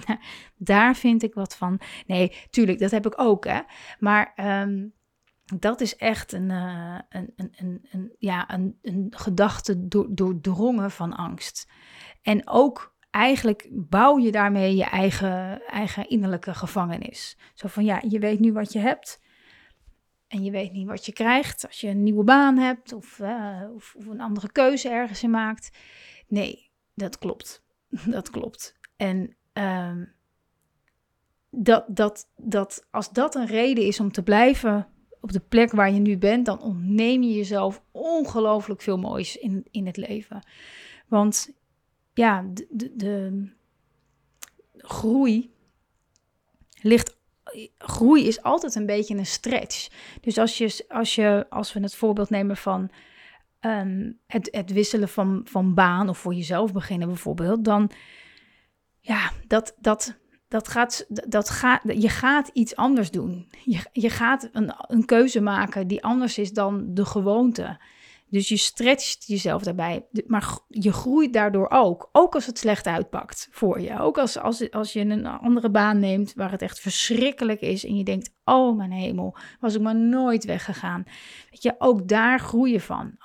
Daar 0.56 0.96
vind 0.96 1.22
ik 1.22 1.34
wat 1.34 1.56
van. 1.56 1.80
Nee, 2.06 2.32
tuurlijk, 2.50 2.78
dat 2.78 2.90
heb 2.90 3.06
ik 3.06 3.20
ook. 3.20 3.44
Hè? 3.44 3.60
Maar 3.98 4.32
ehm, 4.36 4.86
dat 5.44 5.80
is 5.80 5.96
echt 5.96 6.32
een, 6.32 6.50
uh, 6.50 6.98
een, 7.08 7.32
een, 7.36 7.52
een, 7.56 7.86
een, 7.90 8.14
ja, 8.18 8.52
een, 8.54 8.78
een 8.82 9.06
gedachte 9.16 9.88
doordrongen 10.10 10.90
van 10.90 11.12
angst. 11.12 11.70
En 12.22 12.48
ook 12.48 12.94
eigenlijk 13.10 13.68
bouw 13.70 14.18
je 14.18 14.32
daarmee 14.32 14.76
je 14.76 14.84
eigen, 14.84 15.66
eigen 15.66 16.08
innerlijke 16.08 16.54
gevangenis. 16.54 17.38
Zo 17.54 17.68
van 17.68 17.84
ja, 17.84 18.02
je 18.08 18.18
weet 18.18 18.40
nu 18.40 18.52
wat 18.52 18.72
je 18.72 18.78
hebt. 18.78 19.20
En 20.28 20.44
je 20.44 20.50
weet 20.50 20.72
niet 20.72 20.86
wat 20.86 21.06
je 21.06 21.12
krijgt 21.12 21.66
als 21.66 21.80
je 21.80 21.88
een 21.88 22.02
nieuwe 22.02 22.24
baan 22.24 22.58
hebt 22.58 22.92
of, 22.92 23.18
uh, 23.18 23.62
of, 23.74 23.94
of, 23.98 24.06
een 24.06 24.20
andere 24.20 24.52
keuze 24.52 24.88
ergens 24.88 25.22
in 25.22 25.30
maakt. 25.30 25.78
Nee, 26.28 26.70
dat 26.94 27.18
klopt. 27.18 27.64
dat 28.16 28.30
klopt. 28.30 28.78
En 28.96 29.36
um, 29.52 30.12
dat, 31.50 31.84
dat, 31.88 32.28
dat, 32.36 32.86
als 32.90 33.10
dat 33.10 33.34
een 33.34 33.46
reden 33.46 33.84
is 33.84 34.00
om 34.00 34.12
te 34.12 34.22
blijven 34.22 34.88
op 35.22 35.32
de 35.32 35.40
plek 35.40 35.70
waar 35.70 35.92
je 35.92 36.00
nu 36.00 36.18
bent, 36.18 36.46
dan 36.46 36.60
ontneem 36.60 37.22
je 37.22 37.34
jezelf 37.34 37.82
ongelooflijk 37.90 38.80
veel 38.80 38.98
moois 38.98 39.36
in, 39.36 39.64
in 39.70 39.86
het 39.86 39.96
leven. 39.96 40.46
Want 41.06 41.50
ja, 42.14 42.44
de, 42.70 42.92
de, 42.96 43.46
groei 44.76 45.50
ligt. 46.80 47.20
Groei 47.78 48.26
is 48.26 48.42
altijd 48.42 48.74
een 48.74 48.86
beetje 48.86 49.16
een 49.16 49.26
stretch. 49.26 49.88
Dus 50.20 50.38
als 50.38 50.58
je, 50.58 50.84
als 50.88 51.14
je, 51.14 51.46
als 51.48 51.72
we 51.72 51.80
het 51.80 51.94
voorbeeld 51.94 52.30
nemen 52.30 52.56
van 52.56 52.90
um, 53.60 54.18
het, 54.26 54.48
het 54.50 54.72
wisselen 54.72 55.08
van, 55.08 55.40
van 55.44 55.74
baan 55.74 56.08
of 56.08 56.18
voor 56.18 56.34
jezelf 56.34 56.72
beginnen 56.72 57.08
bijvoorbeeld, 57.08 57.64
dan 57.64 57.90
ja, 59.00 59.32
dat, 59.46 59.76
dat, 59.78 60.18
dat 60.52 60.68
gaat, 60.68 61.06
dat 61.08 61.50
gaat, 61.50 61.80
je 61.84 62.08
gaat 62.08 62.50
iets 62.52 62.76
anders 62.76 63.10
doen. 63.10 63.48
Je, 63.64 63.80
je 63.92 64.10
gaat 64.10 64.48
een, 64.52 64.74
een 64.86 65.04
keuze 65.04 65.40
maken 65.40 65.86
die 65.86 66.04
anders 66.04 66.38
is 66.38 66.52
dan 66.52 66.94
de 66.94 67.04
gewoonte. 67.04 67.80
Dus 68.28 68.48
je 68.48 68.56
stretcht 68.56 69.26
jezelf 69.26 69.62
daarbij. 69.62 70.06
Maar 70.26 70.58
je 70.68 70.92
groeit 70.92 71.32
daardoor 71.32 71.70
ook. 71.70 72.08
Ook 72.12 72.34
als 72.34 72.46
het 72.46 72.58
slecht 72.58 72.86
uitpakt 72.86 73.48
voor 73.50 73.80
je. 73.80 73.98
Ook 73.98 74.18
als, 74.18 74.38
als, 74.38 74.70
als 74.70 74.92
je 74.92 75.00
een 75.00 75.26
andere 75.26 75.70
baan 75.70 75.98
neemt 75.98 76.32
waar 76.34 76.50
het 76.50 76.62
echt 76.62 76.80
verschrikkelijk 76.80 77.60
is. 77.60 77.84
En 77.84 77.96
je 77.96 78.04
denkt, 78.04 78.30
oh 78.44 78.76
mijn 78.76 78.92
hemel, 78.92 79.36
was 79.60 79.74
ik 79.74 79.80
maar 79.80 79.96
nooit 79.96 80.44
weggegaan. 80.44 81.04
Weet 81.50 81.62
je, 81.62 81.74
ook 81.78 82.08
daar 82.08 82.40
groei 82.40 82.72
je 82.72 82.80
van. 82.80 83.16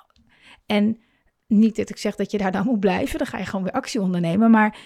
En 0.66 0.98
niet 1.46 1.76
dat 1.76 1.90
ik 1.90 1.96
zeg 1.96 2.16
dat 2.16 2.30
je 2.30 2.38
daar 2.38 2.52
dan 2.52 2.64
moet 2.64 2.80
blijven. 2.80 3.18
Dan 3.18 3.26
ga 3.26 3.38
je 3.38 3.44
gewoon 3.44 3.64
weer 3.64 3.72
actie 3.72 4.00
ondernemen. 4.00 4.50
Maar 4.50 4.78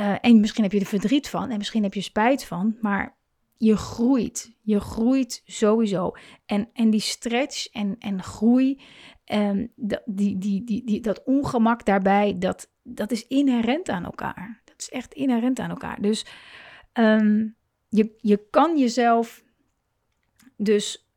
uh, 0.00 0.16
en 0.20 0.40
misschien 0.40 0.62
heb 0.62 0.72
je 0.72 0.80
er 0.80 0.86
verdriet 0.86 1.28
van 1.28 1.50
en 1.50 1.58
misschien 1.58 1.82
heb 1.82 1.94
je 1.94 2.00
spijt 2.00 2.44
van, 2.44 2.76
maar 2.80 3.16
je 3.56 3.76
groeit. 3.76 4.56
Je 4.62 4.80
groeit 4.80 5.42
sowieso. 5.46 6.16
En, 6.46 6.68
en 6.72 6.90
die 6.90 7.00
stretch 7.00 7.66
en, 7.66 7.96
en 7.98 8.22
groei, 8.22 8.80
um, 9.24 9.72
die, 9.76 10.38
die, 10.38 10.64
die, 10.64 10.84
die, 10.84 11.00
dat 11.00 11.24
ongemak 11.24 11.84
daarbij, 11.84 12.38
dat, 12.38 12.70
dat 12.82 13.10
is 13.10 13.26
inherent 13.26 13.88
aan 13.88 14.04
elkaar. 14.04 14.60
Dat 14.64 14.74
is 14.78 14.90
echt 14.90 15.14
inherent 15.14 15.58
aan 15.58 15.70
elkaar. 15.70 16.00
Dus 16.00 16.26
um, 16.92 17.56
je, 17.88 18.16
je 18.20 18.46
kan 18.50 18.78
jezelf 18.78 19.42
dus, 20.56 21.10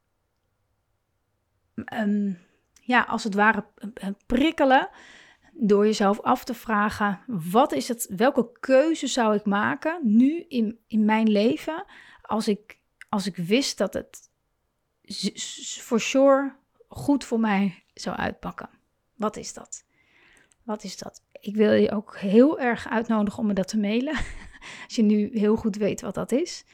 um, 1.93 2.39
ja, 2.81 3.01
als 3.01 3.23
het 3.23 3.33
ware 3.33 3.65
prikkelen 4.25 4.89
door 5.53 5.86
jezelf 5.86 6.22
af 6.22 6.43
te 6.43 6.53
vragen: 6.53 7.19
wat 7.27 7.72
is 7.72 7.88
het, 7.88 8.07
welke 8.15 8.50
keuze 8.60 9.07
zou 9.07 9.36
ik 9.36 9.45
maken 9.45 10.00
nu 10.03 10.45
in, 10.48 10.79
in 10.88 11.05
mijn 11.05 11.29
leven 11.29 11.86
als 12.22 12.48
ik, 12.48 12.79
als 13.10 13.27
ik 13.27 13.36
wist 13.36 13.77
dat 13.77 13.93
het 13.93 14.29
for 15.79 16.00
sure 16.00 16.55
goed 16.88 17.24
voor 17.24 17.39
mij 17.39 17.83
zou 17.93 18.15
uitpakken? 18.15 18.69
Wat 19.15 19.38
is 19.38 19.53
dat? 19.53 19.86
Wat 20.63 20.83
is 20.83 20.98
dat? 20.98 21.22
Ik 21.39 21.55
wil 21.55 21.72
je 21.72 21.91
ook 21.91 22.17
heel 22.17 22.60
erg 22.60 22.89
uitnodigen 22.89 23.39
om 23.39 23.48
me 23.48 23.53
dat 23.53 23.67
te 23.67 23.77
mailen. 23.77 24.15
Als 24.86 24.95
je 24.95 25.01
nu 25.01 25.29
heel 25.33 25.55
goed 25.55 25.75
weet 25.75 26.01
wat 26.01 26.15
dat 26.15 26.31
is. 26.31 26.65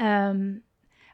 Um, 0.00 0.64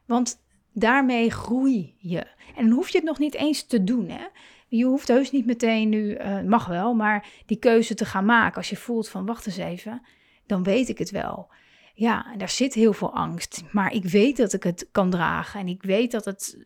want 0.06 0.38
daarmee 0.72 1.30
groei 1.30 1.94
je. 1.98 2.26
En 2.56 2.66
dan 2.66 2.70
hoef 2.70 2.88
je 2.88 2.96
het 2.98 3.06
nog 3.06 3.18
niet 3.18 3.34
eens 3.34 3.62
te 3.62 3.84
doen. 3.84 4.08
Hè? 4.08 4.26
Je 4.76 4.84
hoeft 4.84 5.08
heus 5.08 5.30
niet 5.30 5.46
meteen 5.46 5.88
nu, 5.88 6.18
uh, 6.18 6.40
mag 6.40 6.66
wel, 6.66 6.94
maar 6.94 7.26
die 7.46 7.58
keuze 7.58 7.94
te 7.94 8.04
gaan 8.04 8.24
maken. 8.24 8.56
Als 8.56 8.70
je 8.70 8.76
voelt 8.76 9.08
van, 9.08 9.26
wacht 9.26 9.46
eens 9.46 9.56
even, 9.56 10.02
dan 10.46 10.62
weet 10.62 10.88
ik 10.88 10.98
het 10.98 11.10
wel. 11.10 11.52
Ja, 11.94 12.32
en 12.32 12.38
daar 12.38 12.48
zit 12.48 12.74
heel 12.74 12.92
veel 12.92 13.14
angst. 13.14 13.62
Maar 13.72 13.92
ik 13.92 14.04
weet 14.04 14.36
dat 14.36 14.52
ik 14.52 14.62
het 14.62 14.88
kan 14.92 15.10
dragen. 15.10 15.60
En 15.60 15.68
ik 15.68 15.82
weet 15.82 16.10
dat, 16.10 16.24
het, 16.24 16.64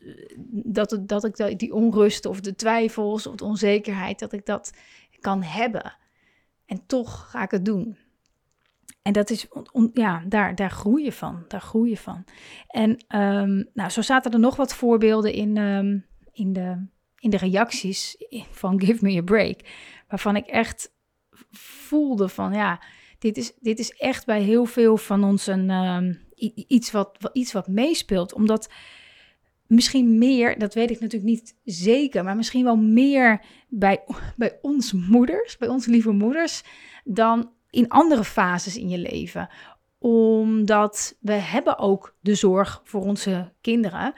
dat, 0.50 0.90
het, 0.90 1.08
dat 1.08 1.24
ik 1.24 1.58
die 1.58 1.74
onrust 1.74 2.26
of 2.26 2.40
de 2.40 2.54
twijfels 2.54 3.26
of 3.26 3.34
de 3.34 3.44
onzekerheid, 3.44 4.18
dat 4.18 4.32
ik 4.32 4.46
dat 4.46 4.72
kan 5.20 5.42
hebben. 5.42 5.96
En 6.66 6.86
toch 6.86 7.30
ga 7.30 7.42
ik 7.42 7.50
het 7.50 7.64
doen. 7.64 7.98
En 9.02 9.12
dat 9.12 9.30
is, 9.30 9.46
ja, 9.92 10.22
daar, 10.26 10.54
daar 10.54 10.70
groei 10.70 11.04
je 11.04 11.12
van. 11.12 11.44
Daar 11.48 11.60
groei 11.60 11.90
je 11.90 11.96
van. 11.96 12.24
En 12.68 12.90
um, 12.90 13.68
nou, 13.74 13.90
zo 13.90 14.02
zaten 14.02 14.32
er 14.32 14.38
nog 14.38 14.56
wat 14.56 14.74
voorbeelden 14.74 15.32
in, 15.32 15.56
um, 15.56 16.06
in 16.32 16.52
de 16.52 16.86
in 17.18 17.30
de 17.30 17.36
reacties 17.36 18.16
van 18.50 18.80
Give 18.80 19.04
Me 19.04 19.16
a 19.16 19.22
Break. 19.22 19.60
Waarvan 20.08 20.36
ik 20.36 20.46
echt 20.46 20.92
voelde 21.50 22.28
van 22.28 22.52
ja, 22.52 22.82
dit 23.18 23.36
is, 23.36 23.52
dit 23.60 23.78
is 23.78 23.90
echt 23.90 24.26
bij 24.26 24.40
heel 24.40 24.64
veel 24.64 24.96
van 24.96 25.24
ons 25.24 25.46
een, 25.46 25.70
ehm, 25.70 26.14
iets, 26.66 26.90
wat, 26.90 27.30
iets 27.32 27.52
wat 27.52 27.68
meespeelt. 27.68 28.32
Omdat 28.32 28.70
misschien 29.66 30.18
meer, 30.18 30.58
dat 30.58 30.74
weet 30.74 30.90
ik 30.90 31.00
natuurlijk 31.00 31.30
niet 31.30 31.56
zeker, 31.64 32.24
maar 32.24 32.36
misschien 32.36 32.64
wel 32.64 32.76
meer 32.76 33.44
bij, 33.68 34.04
bij 34.36 34.58
ons 34.62 34.92
moeders, 34.92 35.56
bij 35.56 35.68
onze 35.68 35.90
lieve 35.90 36.10
moeders, 36.10 36.62
dan 37.04 37.50
in 37.70 37.88
andere 37.88 38.24
fases 38.24 38.76
in 38.76 38.88
je 38.88 38.98
leven 38.98 39.48
omdat 39.98 41.16
we 41.20 41.32
hebben 41.32 41.78
ook 41.78 42.16
de 42.20 42.34
zorg 42.34 42.80
voor 42.84 43.02
onze 43.02 43.52
kinderen. 43.60 44.14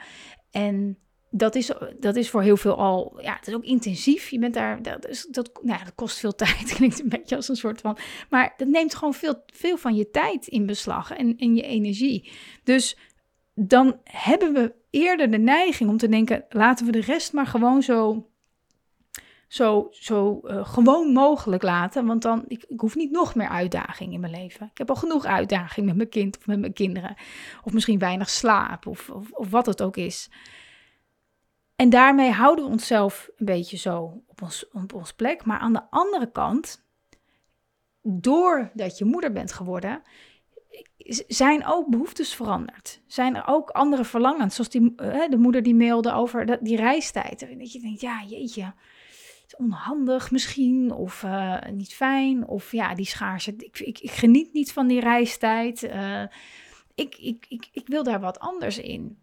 En 0.51 0.97
dat 1.33 1.55
is, 1.55 1.71
dat 1.99 2.15
is 2.15 2.29
voor 2.29 2.41
heel 2.41 2.57
veel 2.57 2.75
al, 2.75 3.19
ja, 3.21 3.35
het 3.35 3.47
is 3.47 3.53
ook 3.53 3.63
intensief. 3.63 4.29
Je 4.29 4.39
bent 4.39 4.53
daar, 4.53 4.81
dat, 4.81 5.07
is, 5.07 5.27
dat, 5.29 5.59
nou, 5.61 5.83
dat 5.83 5.95
kost 5.95 6.17
veel 6.17 6.35
tijd, 6.45 6.73
klinkt 6.73 6.99
een 6.99 7.09
beetje 7.09 7.35
als 7.35 7.47
een 7.47 7.55
soort 7.55 7.81
van, 7.81 7.97
maar 8.29 8.53
dat 8.57 8.67
neemt 8.67 8.95
gewoon 8.95 9.13
veel, 9.13 9.43
veel 9.45 9.77
van 9.77 9.95
je 9.95 10.09
tijd 10.09 10.47
in 10.47 10.65
beslag 10.65 11.11
en, 11.11 11.37
en 11.37 11.55
je 11.55 11.61
energie. 11.61 12.31
Dus 12.63 12.97
dan 13.53 13.99
hebben 14.03 14.53
we 14.53 14.73
eerder 14.89 15.31
de 15.31 15.37
neiging 15.37 15.89
om 15.89 15.97
te 15.97 16.09
denken, 16.09 16.45
laten 16.49 16.85
we 16.85 16.91
de 16.91 17.01
rest 17.01 17.33
maar 17.33 17.47
gewoon 17.47 17.81
zo, 17.83 18.29
zo, 19.47 19.87
zo 19.91 20.39
uh, 20.43 20.67
gewoon 20.67 21.13
mogelijk 21.13 21.63
laten. 21.63 22.05
Want 22.05 22.21
dan, 22.21 22.43
ik, 22.47 22.63
ik 22.67 22.79
hoef 22.79 22.95
niet 22.95 23.11
nog 23.11 23.35
meer 23.35 23.49
uitdaging 23.49 24.13
in 24.13 24.19
mijn 24.19 24.33
leven. 24.33 24.69
Ik 24.71 24.77
heb 24.77 24.89
al 24.89 24.95
genoeg 24.95 25.25
uitdaging 25.25 25.85
met 25.85 25.95
mijn 25.95 26.09
kind 26.09 26.37
of 26.37 26.47
met 26.47 26.59
mijn 26.59 26.73
kinderen. 26.73 27.15
Of 27.63 27.73
misschien 27.73 27.99
weinig 27.99 28.29
slaap 28.29 28.87
of, 28.87 29.09
of 29.31 29.49
wat 29.49 29.65
het 29.65 29.81
ook 29.81 29.97
is. 29.97 30.29
En 31.81 31.89
daarmee 31.89 32.31
houden 32.31 32.65
we 32.65 32.71
onszelf 32.71 33.29
een 33.37 33.45
beetje 33.45 33.77
zo 33.77 34.23
op 34.27 34.41
ons, 34.41 34.69
op 34.71 35.11
plek. 35.15 35.45
Maar 35.45 35.59
aan 35.59 35.73
de 35.73 35.89
andere 35.89 36.31
kant, 36.31 36.85
doordat 38.01 38.97
je 38.97 39.05
moeder 39.05 39.31
bent 39.31 39.53
geworden, 39.53 40.01
zijn 41.27 41.65
ook 41.65 41.89
behoeftes 41.89 42.35
veranderd. 42.35 43.01
Zijn 43.07 43.35
er 43.35 43.43
ook 43.47 43.69
andere 43.69 44.05
verlangens, 44.05 44.55
zoals 44.55 44.69
die, 44.69 44.93
uh, 44.97 45.29
de 45.29 45.37
moeder 45.37 45.63
die 45.63 45.75
mailde 45.75 46.13
over 46.13 46.63
die 46.63 46.75
reistijd. 46.75 47.39
Dat 47.39 47.71
je 47.71 47.79
denkt, 47.79 48.01
ja 48.01 48.23
jeetje, 48.27 48.73
onhandig 49.57 50.31
misschien, 50.31 50.91
of 50.91 51.23
uh, 51.23 51.61
niet 51.71 51.93
fijn, 51.93 52.47
of 52.47 52.71
ja, 52.71 52.95
die 52.95 53.05
schaarse. 53.05 53.53
Ik, 53.57 53.79
ik, 53.79 54.11
geniet 54.11 54.53
niet 54.53 54.73
van 54.73 54.87
die 54.87 54.99
reistijd. 54.99 55.83
Uh, 55.83 56.23
ik, 56.95 57.15
ik, 57.15 57.45
ik, 57.49 57.69
ik 57.71 57.87
wil 57.87 58.03
daar 58.03 58.19
wat 58.19 58.39
anders 58.39 58.77
in. 58.77 59.20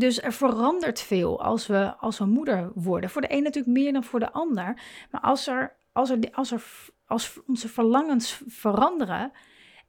Dus 0.00 0.22
er 0.22 0.32
verandert 0.32 1.00
veel 1.00 1.42
als 1.42 1.66
we, 1.66 1.96
als 1.96 2.18
we 2.18 2.24
moeder 2.24 2.70
worden. 2.74 3.10
Voor 3.10 3.20
de 3.20 3.32
een 3.32 3.42
natuurlijk 3.42 3.78
meer 3.78 3.92
dan 3.92 4.04
voor 4.04 4.20
de 4.20 4.32
ander. 4.32 4.80
Maar 5.10 5.20
als, 5.20 5.46
er, 5.46 5.76
als, 5.92 6.10
er, 6.10 6.18
als, 6.32 6.50
er, 6.50 6.62
als 7.06 7.38
onze 7.46 7.68
verlangens 7.68 8.42
veranderen 8.46 9.32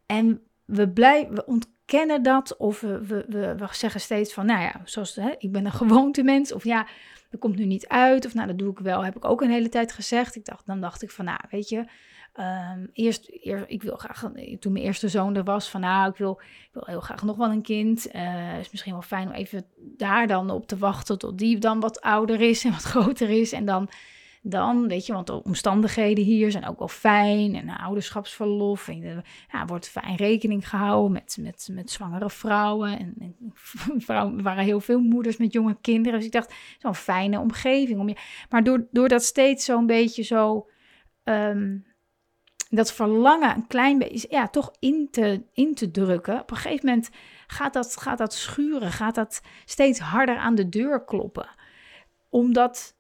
en 0.06 0.42
we, 0.66 0.90
blijven, 0.90 1.36
we 1.36 1.46
ontkennen 1.46 2.24
dat, 2.24 2.58
of 2.58 2.80
we, 2.80 3.06
we, 3.06 3.26
we, 3.58 3.68
zeggen 3.72 4.02
steeds 4.02 4.34
van, 4.34 4.46
nou 4.46 4.62
ja, 4.62 4.82
zoals 4.84 5.16
hè, 5.16 5.32
ik 5.38 5.52
ben 5.52 5.66
een 5.66 5.72
gewoontemens, 5.84 6.52
of 6.52 6.64
ja, 6.64 6.88
dat 7.30 7.40
komt 7.40 7.56
nu 7.56 7.66
niet 7.66 7.88
uit. 7.88 8.26
Of 8.26 8.34
nou, 8.34 8.48
dat 8.48 8.58
doe 8.58 8.72
ik 8.72 8.80
wel. 8.80 9.04
Heb 9.04 9.16
ik 9.16 9.26
ook 9.26 9.42
een 9.42 9.52
hele 9.52 9.70
tijd 9.70 9.92
gezegd. 9.92 10.36
Ik 10.36 10.46
dacht, 10.46 10.66
dan 10.66 10.82
dacht 10.82 11.02
ik 11.02 11.12
van, 11.12 11.26
nou, 11.26 11.40
weet 11.50 11.70
je, 11.70 11.86
um, 12.40 12.90
eerst, 12.94 13.30
ik 13.68 13.84
wil 13.84 13.96
graag, 13.96 14.32
toen 14.60 14.72
mijn 14.72 14.86
eerste 14.86 15.10
zoon 15.10 15.36
er 15.36 15.44
was, 15.44 15.70
van 15.70 15.82
nou, 15.82 16.10
ik 16.10 16.18
wil, 16.18 16.42
wil 16.72 16.84
heel 16.86 17.02
graag 17.02 17.24
nog 17.24 17.38
wel 17.38 17.52
een 17.52 17.62
kind. 17.62 18.16
Uh, 18.16 18.60
is 18.60 18.72
misschien 18.72 18.94
wel 18.94 19.02
fijn 19.02 19.28
om 19.28 19.34
even 19.34 19.66
daar 19.78 20.28
dan 20.28 20.50
op 20.50 20.68
te 20.68 20.78
wachten 20.78 21.18
tot 21.18 21.38
die 21.38 21.58
dan 21.58 21.80
wat 21.80 22.02
ouder 22.02 22.42
is 22.42 22.66
en 22.66 22.72
wat 22.72 22.84
groter 22.94 23.30
is. 23.30 23.52
En 23.52 23.66
dan 23.66 23.90
dan, 24.44 24.88
weet 24.88 25.06
je, 25.06 25.14
want 25.14 25.28
de 25.28 25.44
omstandigheden 25.44 26.24
hier 26.24 26.52
zijn 26.52 26.68
ook 26.68 26.80
wel 26.80 26.88
fijn 26.88 27.56
en 27.56 27.70
ouderschapsverlof. 27.70 28.88
En 28.88 29.04
er 29.04 29.26
ja, 29.52 29.66
wordt 29.66 29.90
fijn 29.90 30.16
rekening 30.16 30.70
gehouden 30.70 31.12
met, 31.12 31.38
met, 31.40 31.70
met 31.72 31.92
zwangere 31.92 32.30
vrouwen. 32.30 33.00
En, 33.00 33.16
en 33.20 33.36
vrouwen, 34.02 34.42
waren 34.42 34.64
heel 34.64 34.80
veel 34.80 35.00
moeders 35.00 35.38
met 35.38 35.54
jonge 35.54 35.78
kinderen. 35.82 36.18
Dus 36.18 36.28
ik 36.28 36.34
dacht, 36.34 36.54
zo'n 36.78 36.96
fijne 36.96 37.40
omgeving. 37.40 38.00
Om 38.00 38.10
je, 38.10 38.16
maar 38.50 38.64
door, 38.64 38.88
door 38.92 39.08
dat 39.08 39.24
steeds 39.24 39.66
zo'n 39.66 39.86
beetje 39.86 40.24
zo, 40.24 40.70
um, 41.24 41.86
dat 42.78 42.94
verlangen 42.94 43.56
een 43.56 43.68
klein 43.68 43.98
beetje, 43.98 44.28
ja, 44.30 44.48
toch 44.48 44.72
in 44.80 45.08
te, 45.12 45.44
in 45.54 45.76
te 45.76 45.92
drukken. 45.92 46.40
Op 46.40 46.52
een 46.52 46.58
gegeven 46.58 46.86
moment 46.86 47.10
gaat 47.48 47.74
dat, 47.74 47.98
gaat 47.98 48.18
dat 48.18 48.34
schuren, 48.34 48.92
gaat 48.92 49.16
dat 49.16 49.42
steeds 49.66 50.00
harder 50.00 50.38
aan 50.38 50.56
de 50.56 50.70
deur 50.70 51.06
kloppen. 51.06 51.50
Omdat 52.30 52.96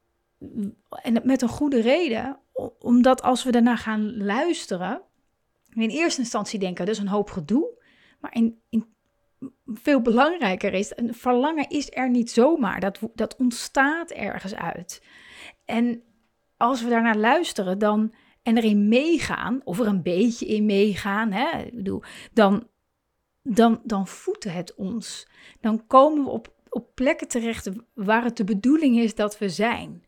en 0.90 1.22
met 1.24 1.42
een 1.42 1.50
goede 1.50 1.82
reden, 1.82 2.40
omdat 2.80 3.22
als 3.22 3.44
we 3.44 3.51
daarna 3.51 3.75
gaan 3.75 4.24
luisteren, 4.24 5.01
in 5.74 5.90
eerste 5.90 6.22
instantie 6.22 6.60
denken, 6.60 6.88
is 6.88 6.98
een 6.98 7.08
hoop 7.08 7.30
gedoe. 7.30 7.70
Maar 8.20 8.36
in, 8.36 8.62
in, 8.70 8.86
veel 9.66 10.01
belangrijker 10.01 10.74
is, 10.74 10.92
een 10.96 11.13
verlangen 11.13 11.70
is 11.70 11.92
er 11.92 12.10
niet 12.10 12.32
zomaar. 12.32 12.80
Dat, 12.80 13.00
dat 13.13 13.36
ontstaat 13.36 14.12
ergens 14.12 14.56
uit. 14.56 15.04
En 15.66 16.04
als 16.58 16.84
we 16.84 16.90
daarnaar 16.90 17.18
luisteren 17.18 17.80
dan, 17.80 18.13
en 18.44 18.58
erin 18.58 18.88
meegaan, 18.88 19.62
of 19.64 19.80
er 19.80 19.88
een 19.88 20.04
beetje 20.04 20.46
in 20.46 20.66
meegaan, 20.66 21.32
hè, 21.32 21.60
ik 21.60 21.75
bedoel, 21.75 22.01
dan, 22.34 22.68
dan, 23.44 23.82
dan 23.84 24.08
voedt 24.08 24.44
het 24.44 24.75
ons. 24.75 25.27
Dan 25.60 25.88
komen 25.88 26.24
we 26.24 26.30
op, 26.30 26.54
op 26.70 26.96
plekken 26.96 27.27
terecht 27.27 27.70
waar 27.94 28.24
het 28.24 28.38
de 28.38 28.44
bedoeling 28.44 28.98
is 28.98 29.16
dat 29.16 29.38
we 29.38 29.50
zijn 29.50 30.04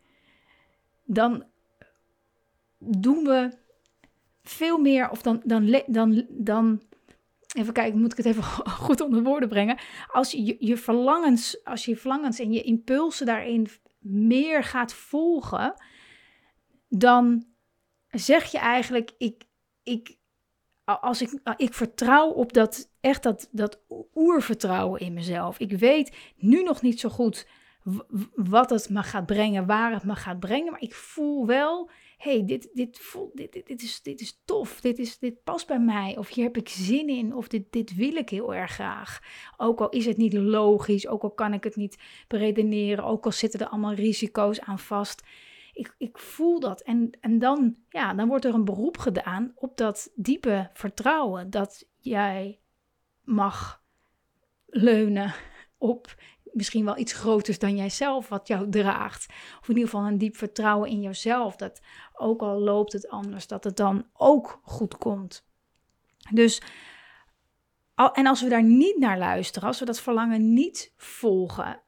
dan 1.06 1.44
doen 2.78 3.24
we 3.24 3.52
veel 4.44 4.78
meer, 4.78 5.10
of 5.10 5.22
dan, 5.22 5.42
dan, 5.46 5.84
dan, 5.88 6.26
dan 6.30 6.82
even 7.56 7.74
kijken, 7.74 8.00
moet 8.00 8.12
ik 8.12 8.18
het 8.18 8.26
even 8.26 8.44
goed 8.88 9.02
onder 9.02 9.24
woorden 9.24 9.50
brengen. 9.50 9.78
Als 10.12 10.32
je 10.32 10.56
je 10.60 10.78
verlangens, 10.78 11.64
als 11.64 11.86
je 11.86 11.98
verlangens 11.98 12.40
en 12.40 12.52
je 12.52 12.62
impulsen 12.62 13.26
daarin 13.26 13.68
meer 14.00 14.64
gaat 14.64 14.94
volgen, 14.94 15.74
dan 16.90 17.46
zeg 18.14 18.52
je 18.52 18.58
eigenlijk, 18.58 19.12
ik, 19.18 19.44
ik, 19.84 20.18
als 20.84 21.22
ik, 21.22 21.40
ik 21.58 21.74
vertrouw 21.74 22.30
op 22.30 22.54
dat, 22.54 22.90
echt 23.00 23.24
dat, 23.24 23.50
dat 23.52 23.80
oervertrouwen 24.16 25.00
in 25.00 25.14
mezelf. 25.14 25.60
Ik 25.60 25.72
weet 25.72 26.16
nu 26.36 26.64
nog 26.64 26.82
niet 26.82 27.00
zo 27.00 27.10
goed 27.10 27.48
wat 28.36 28.70
het 28.70 28.90
me 28.90 29.04
gaat 29.04 29.26
brengen, 29.26 29.66
waar 29.66 29.94
het 29.94 30.04
me 30.04 30.16
gaat 30.16 30.40
brengen. 30.40 30.72
Maar 30.72 30.82
ik 30.82 30.94
voel 30.94 31.46
wel, 31.46 31.90
hey, 32.18 32.46
dit, 32.46 32.70
dit, 32.74 33.02
dit, 33.34 33.52
dit, 33.52 33.68
dit, 33.68 33.82
is, 33.82 34.02
dit 34.02 34.22
is 34.22 34.42
tof, 34.46 34.82
dit, 34.82 35.00
is, 35.00 35.20
dit 35.20 35.44
past 35.44 35.68
bij 35.68 35.80
mij. 35.80 36.18
Of 36.18 36.34
hier 36.34 36.44
heb 36.44 36.58
ik 36.58 36.70
zin 36.70 37.10
in, 37.10 37.36
of 37.36 37.48
dit, 37.48 37.72
dit 37.72 37.96
wil 37.96 38.16
ik 38.16 38.30
heel 38.30 38.54
erg 38.54 38.72
graag. 38.72 39.22
Ook 39.58 39.80
al 39.82 39.90
is 39.90 40.06
het 40.06 40.18
niet 40.18 40.34
logisch, 40.34 41.08
ook 41.08 41.24
al 41.24 41.32
kan 41.32 41.54
ik 41.54 41.64
het 41.64 41.76
niet 41.76 41.98
beredeneren, 42.28 43.04
ook 43.04 43.26
al 43.26 43.32
zitten 43.32 43.60
er 43.60 43.68
allemaal 43.68 43.94
risico's 43.94 44.60
aan 44.60 44.80
vast. 44.80 45.24
Ik, 45.74 45.96
ik 45.98 46.18
voel 46.18 46.60
dat. 46.60 46.82
En, 46.82 47.18
en 47.22 47.40
dan, 47.40 47.76
ja, 47.90 48.14
dan 48.14 48.28
wordt 48.28 48.46
er 48.46 48.54
een 48.54 48.66
beroep 48.66 48.98
gedaan 48.98 49.52
op 49.56 49.78
dat 49.78 50.12
diepe 50.16 50.70
vertrouwen 50.74 51.50
dat 51.50 51.88
jij 52.00 52.60
mag 53.22 53.84
leunen 54.66 55.34
op 55.78 56.16
misschien 56.54 56.86
wel 56.86 56.98
iets 56.98 57.14
groters 57.14 57.60
dan 57.60 57.76
jijzelf 57.76 58.30
wat 58.30 58.48
jou 58.48 58.70
draagt. 58.70 59.26
Of 59.60 59.70
in 59.70 59.76
ieder 59.76 59.90
geval 59.90 60.08
een 60.08 60.18
diep 60.18 60.36
vertrouwen 60.36 60.90
in 60.90 61.02
jezelf. 61.02 61.56
Dat 61.56 61.82
ook 62.14 62.42
al 62.42 62.60
loopt 62.60 62.94
het 62.94 63.10
anders, 63.10 63.48
dat 63.48 63.64
het 63.64 63.78
dan 63.78 64.06
ook 64.14 64.60
goed 64.64 64.98
komt. 64.98 65.46
Dus, 66.32 66.62
en 68.14 68.28
als 68.28 68.42
we 68.42 68.50
daar 68.50 68.64
niet 68.64 68.98
naar 68.98 69.18
luisteren, 69.18 69.68
als 69.68 69.80
we 69.80 69.86
dat 69.86 70.02
verlangen 70.02 70.54
niet 70.54 70.94
volgen, 70.98 71.82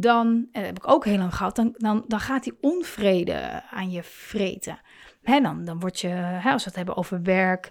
dan, 0.00 0.26
en 0.26 0.46
dat 0.52 0.64
heb 0.64 0.76
ik 0.76 0.88
ook 0.88 1.04
heel 1.04 1.18
lang 1.18 1.34
gehad, 1.34 1.56
dan, 1.56 1.74
dan, 1.76 2.04
dan 2.06 2.20
gaat 2.20 2.44
die 2.44 2.58
onvrede 2.60 3.62
aan 3.70 3.90
je 3.90 4.02
vreten. 4.02 4.80
Hè, 5.22 5.40
dan, 5.40 5.64
dan 5.64 5.80
word 5.80 6.00
je, 6.00 6.08
hè, 6.08 6.50
als 6.50 6.62
we 6.62 6.68
het 6.68 6.76
hebben 6.76 6.96
over 6.96 7.22
werk, 7.22 7.70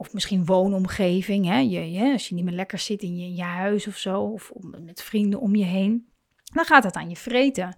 of 0.00 0.12
misschien 0.12 0.44
woonomgeving. 0.44 1.46
Hè? 1.46 1.58
Je, 1.58 1.92
je, 1.92 2.12
als 2.12 2.28
je 2.28 2.34
niet 2.34 2.44
meer 2.44 2.54
lekker 2.54 2.78
zit 2.78 3.02
in 3.02 3.16
je, 3.16 3.24
in 3.24 3.34
je 3.34 3.42
huis 3.42 3.86
of 3.86 3.96
zo. 3.96 4.22
Of 4.22 4.52
met 4.84 5.02
vrienden 5.02 5.40
om 5.40 5.54
je 5.54 5.64
heen. 5.64 6.08
Dan 6.44 6.64
gaat 6.64 6.84
het 6.84 6.94
aan 6.94 7.08
je 7.08 7.16
vreten. 7.16 7.76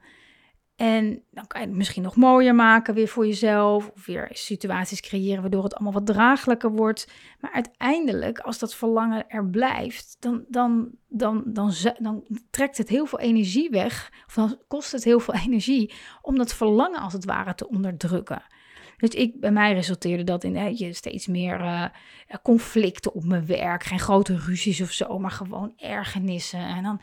En 0.82 1.22
dan 1.30 1.46
kan 1.46 1.60
je 1.60 1.66
het 1.66 1.76
misschien 1.76 2.02
nog 2.02 2.16
mooier 2.16 2.54
maken 2.54 2.94
weer 2.94 3.08
voor 3.08 3.26
jezelf. 3.26 3.90
Of 3.90 4.06
weer 4.06 4.28
situaties 4.32 5.00
creëren 5.00 5.40
waardoor 5.40 5.64
het 5.64 5.74
allemaal 5.74 5.92
wat 5.92 6.06
draaglijker 6.06 6.70
wordt. 6.70 7.08
Maar 7.40 7.52
uiteindelijk, 7.52 8.38
als 8.38 8.58
dat 8.58 8.74
verlangen 8.74 9.28
er 9.28 9.46
blijft, 9.46 10.16
dan, 10.20 10.44
dan, 10.48 10.90
dan, 11.08 11.42
dan, 11.46 11.72
dan 11.98 12.24
trekt 12.50 12.78
het 12.78 12.88
heel 12.88 13.06
veel 13.06 13.20
energie 13.20 13.70
weg. 13.70 14.12
Of 14.26 14.34
dan 14.34 14.58
kost 14.68 14.92
het 14.92 15.04
heel 15.04 15.20
veel 15.20 15.34
energie 15.46 15.92
om 16.22 16.36
dat 16.36 16.54
verlangen 16.54 17.00
als 17.00 17.12
het 17.12 17.24
ware 17.24 17.54
te 17.54 17.68
onderdrukken. 17.68 18.42
Dus 18.96 19.10
ik, 19.10 19.40
bij 19.40 19.52
mij 19.52 19.72
resulteerde 19.72 20.24
dat 20.24 20.44
in 20.44 20.56
hè, 20.56 20.92
steeds 20.92 21.26
meer 21.26 21.60
uh, 21.60 21.84
conflicten 22.42 23.14
op 23.14 23.24
mijn 23.24 23.46
werk. 23.46 23.84
Geen 23.84 24.00
grote 24.00 24.36
ruzies 24.36 24.80
of 24.80 24.90
zo, 24.90 25.18
maar 25.18 25.30
gewoon 25.30 25.72
ergernissen. 25.76 26.60
En 26.60 26.82
dan, 26.82 27.00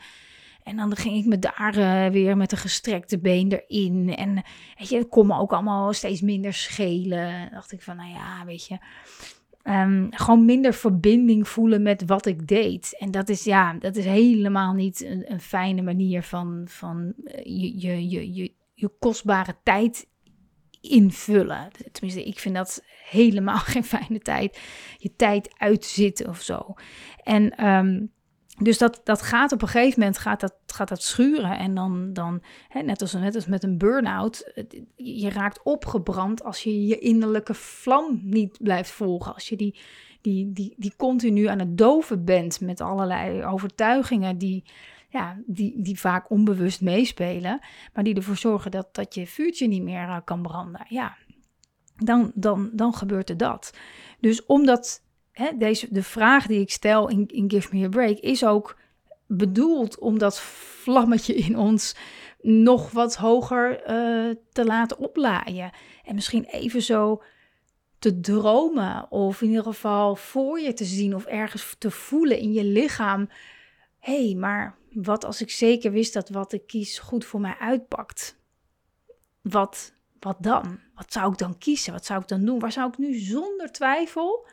en 0.62 0.76
dan 0.76 0.96
ging 0.96 1.16
ik 1.16 1.26
me 1.26 1.38
daar 1.38 1.78
uh, 1.78 2.06
weer 2.06 2.36
met 2.36 2.52
een 2.52 2.58
gestrekte 2.58 3.18
been 3.18 3.52
erin. 3.52 4.14
En 4.16 4.42
weet 4.78 4.88
je, 4.88 4.96
het 4.96 5.08
kon 5.08 5.26
me 5.26 5.38
ook 5.38 5.52
allemaal 5.52 5.92
steeds 5.92 6.20
minder 6.20 6.52
schelen. 6.52 7.40
Dan 7.40 7.48
dacht 7.52 7.72
ik 7.72 7.82
van, 7.82 7.96
nou 7.96 8.10
ja, 8.10 8.44
weet 8.44 8.66
je... 8.66 8.78
Um, 9.64 10.08
gewoon 10.10 10.44
minder 10.44 10.74
verbinding 10.74 11.48
voelen 11.48 11.82
met 11.82 12.04
wat 12.06 12.26
ik 12.26 12.48
deed. 12.48 12.96
En 12.98 13.10
dat 13.10 13.28
is, 13.28 13.44
ja, 13.44 13.72
dat 13.72 13.96
is 13.96 14.04
helemaal 14.04 14.72
niet 14.72 15.04
een, 15.04 15.32
een 15.32 15.40
fijne 15.40 15.82
manier 15.82 16.22
van, 16.22 16.62
van 16.66 17.12
uh, 17.16 17.34
je, 17.44 17.80
je, 17.80 18.08
je, 18.08 18.34
je, 18.34 18.52
je 18.74 18.88
kostbare 18.98 19.56
tijd 19.62 20.08
invullen. 20.80 21.68
Tenminste, 21.92 22.24
ik 22.24 22.38
vind 22.38 22.54
dat 22.54 22.84
helemaal 23.08 23.58
geen 23.72 23.84
fijne 23.84 24.18
tijd. 24.18 24.60
Je 24.96 25.14
tijd 25.16 25.54
uitzitten 25.56 26.28
of 26.28 26.40
zo. 26.40 26.74
En 27.22 27.50
ehm, 27.56 28.06
dus 28.62 28.78
dat, 28.78 29.00
dat 29.04 29.22
gaat 29.22 29.52
op 29.52 29.62
een 29.62 29.68
gegeven 29.68 29.98
moment 29.98 30.18
gaat 30.18 30.40
dat, 30.40 30.54
gaat 30.66 30.88
dat 30.88 31.02
schuren. 31.02 31.58
En 31.58 31.74
dan, 31.74 32.12
dan 32.12 32.42
hè, 32.68 32.82
net, 32.82 33.00
als, 33.00 33.12
net 33.12 33.34
als 33.34 33.46
met 33.46 33.62
een 33.62 33.78
burn-out, 33.78 34.52
je 34.96 35.30
raakt 35.30 35.62
opgebrand 35.62 36.44
als 36.44 36.62
je 36.62 36.86
je 36.86 36.98
innerlijke 36.98 37.54
vlam 37.54 38.20
niet 38.22 38.58
blijft 38.62 38.90
volgen. 38.90 39.34
Als 39.34 39.48
je 39.48 39.56
die, 39.56 39.80
die, 40.20 40.52
die, 40.52 40.74
die 40.76 40.92
continu 40.96 41.46
aan 41.46 41.58
het 41.58 41.78
doven 41.78 42.24
bent 42.24 42.60
met 42.60 42.80
allerlei 42.80 43.44
overtuigingen 43.44 44.38
die, 44.38 44.64
ja, 45.08 45.38
die, 45.46 45.82
die 45.82 45.98
vaak 45.98 46.30
onbewust 46.30 46.80
meespelen, 46.80 47.60
maar 47.94 48.04
die 48.04 48.14
ervoor 48.14 48.36
zorgen 48.36 48.70
dat, 48.70 48.94
dat 48.94 49.14
je 49.14 49.26
vuurtje 49.26 49.68
niet 49.68 49.82
meer 49.82 50.08
eh, 50.08 50.16
kan 50.24 50.42
branden. 50.42 50.86
Ja, 50.88 51.16
dan, 51.96 52.32
dan, 52.34 52.70
dan 52.72 52.94
gebeurt 52.94 53.30
er 53.30 53.36
dat. 53.36 53.74
Dus 54.18 54.46
omdat 54.46 55.02
hè, 55.40 55.56
deze, 55.56 55.86
de 55.90 56.02
vraag 56.02 56.46
die 56.46 56.60
ik 56.60 56.70
stel 56.70 57.08
in, 57.08 57.26
in 57.26 57.50
Give 57.50 57.76
Me 57.76 57.84
a 57.84 57.88
Break 57.88 58.18
is 58.18 58.44
ook 58.44 58.76
bedoeld 59.26 59.98
om 59.98 60.18
dat 60.18 60.40
vlammetje 60.40 61.34
in 61.34 61.58
ons 61.58 61.94
nog 62.40 62.90
wat 62.90 63.16
hoger 63.16 63.70
uh, 63.70 64.34
te 64.52 64.64
laten 64.64 64.98
oplaaien. 64.98 65.70
En 66.04 66.14
misschien 66.14 66.44
even 66.44 66.82
zo 66.82 67.22
te 67.98 68.20
dromen 68.20 69.10
of 69.10 69.42
in 69.42 69.48
ieder 69.48 69.62
geval 69.62 70.16
voor 70.16 70.60
je 70.60 70.72
te 70.72 70.84
zien 70.84 71.14
of 71.14 71.24
ergens 71.24 71.74
te 71.78 71.90
voelen 71.90 72.38
in 72.38 72.52
je 72.52 72.64
lichaam. 72.64 73.28
Hé, 73.98 74.24
hey, 74.26 74.34
maar 74.34 74.76
wat 74.92 75.24
als 75.24 75.40
ik 75.40 75.50
zeker 75.50 75.92
wist 75.92 76.12
dat 76.12 76.28
wat 76.28 76.52
ik 76.52 76.66
kies 76.66 76.98
goed 76.98 77.24
voor 77.24 77.40
mij 77.40 77.56
uitpakt? 77.58 78.38
Wat, 79.40 79.92
wat 80.18 80.36
dan? 80.40 80.80
Wat 80.94 81.12
zou 81.12 81.32
ik 81.32 81.38
dan 81.38 81.58
kiezen? 81.58 81.92
Wat 81.92 82.06
zou 82.06 82.20
ik 82.20 82.28
dan 82.28 82.44
doen? 82.44 82.58
Waar 82.58 82.72
zou 82.72 82.88
ik 82.88 82.98
nu 82.98 83.14
zonder 83.18 83.72
twijfel 83.72 84.46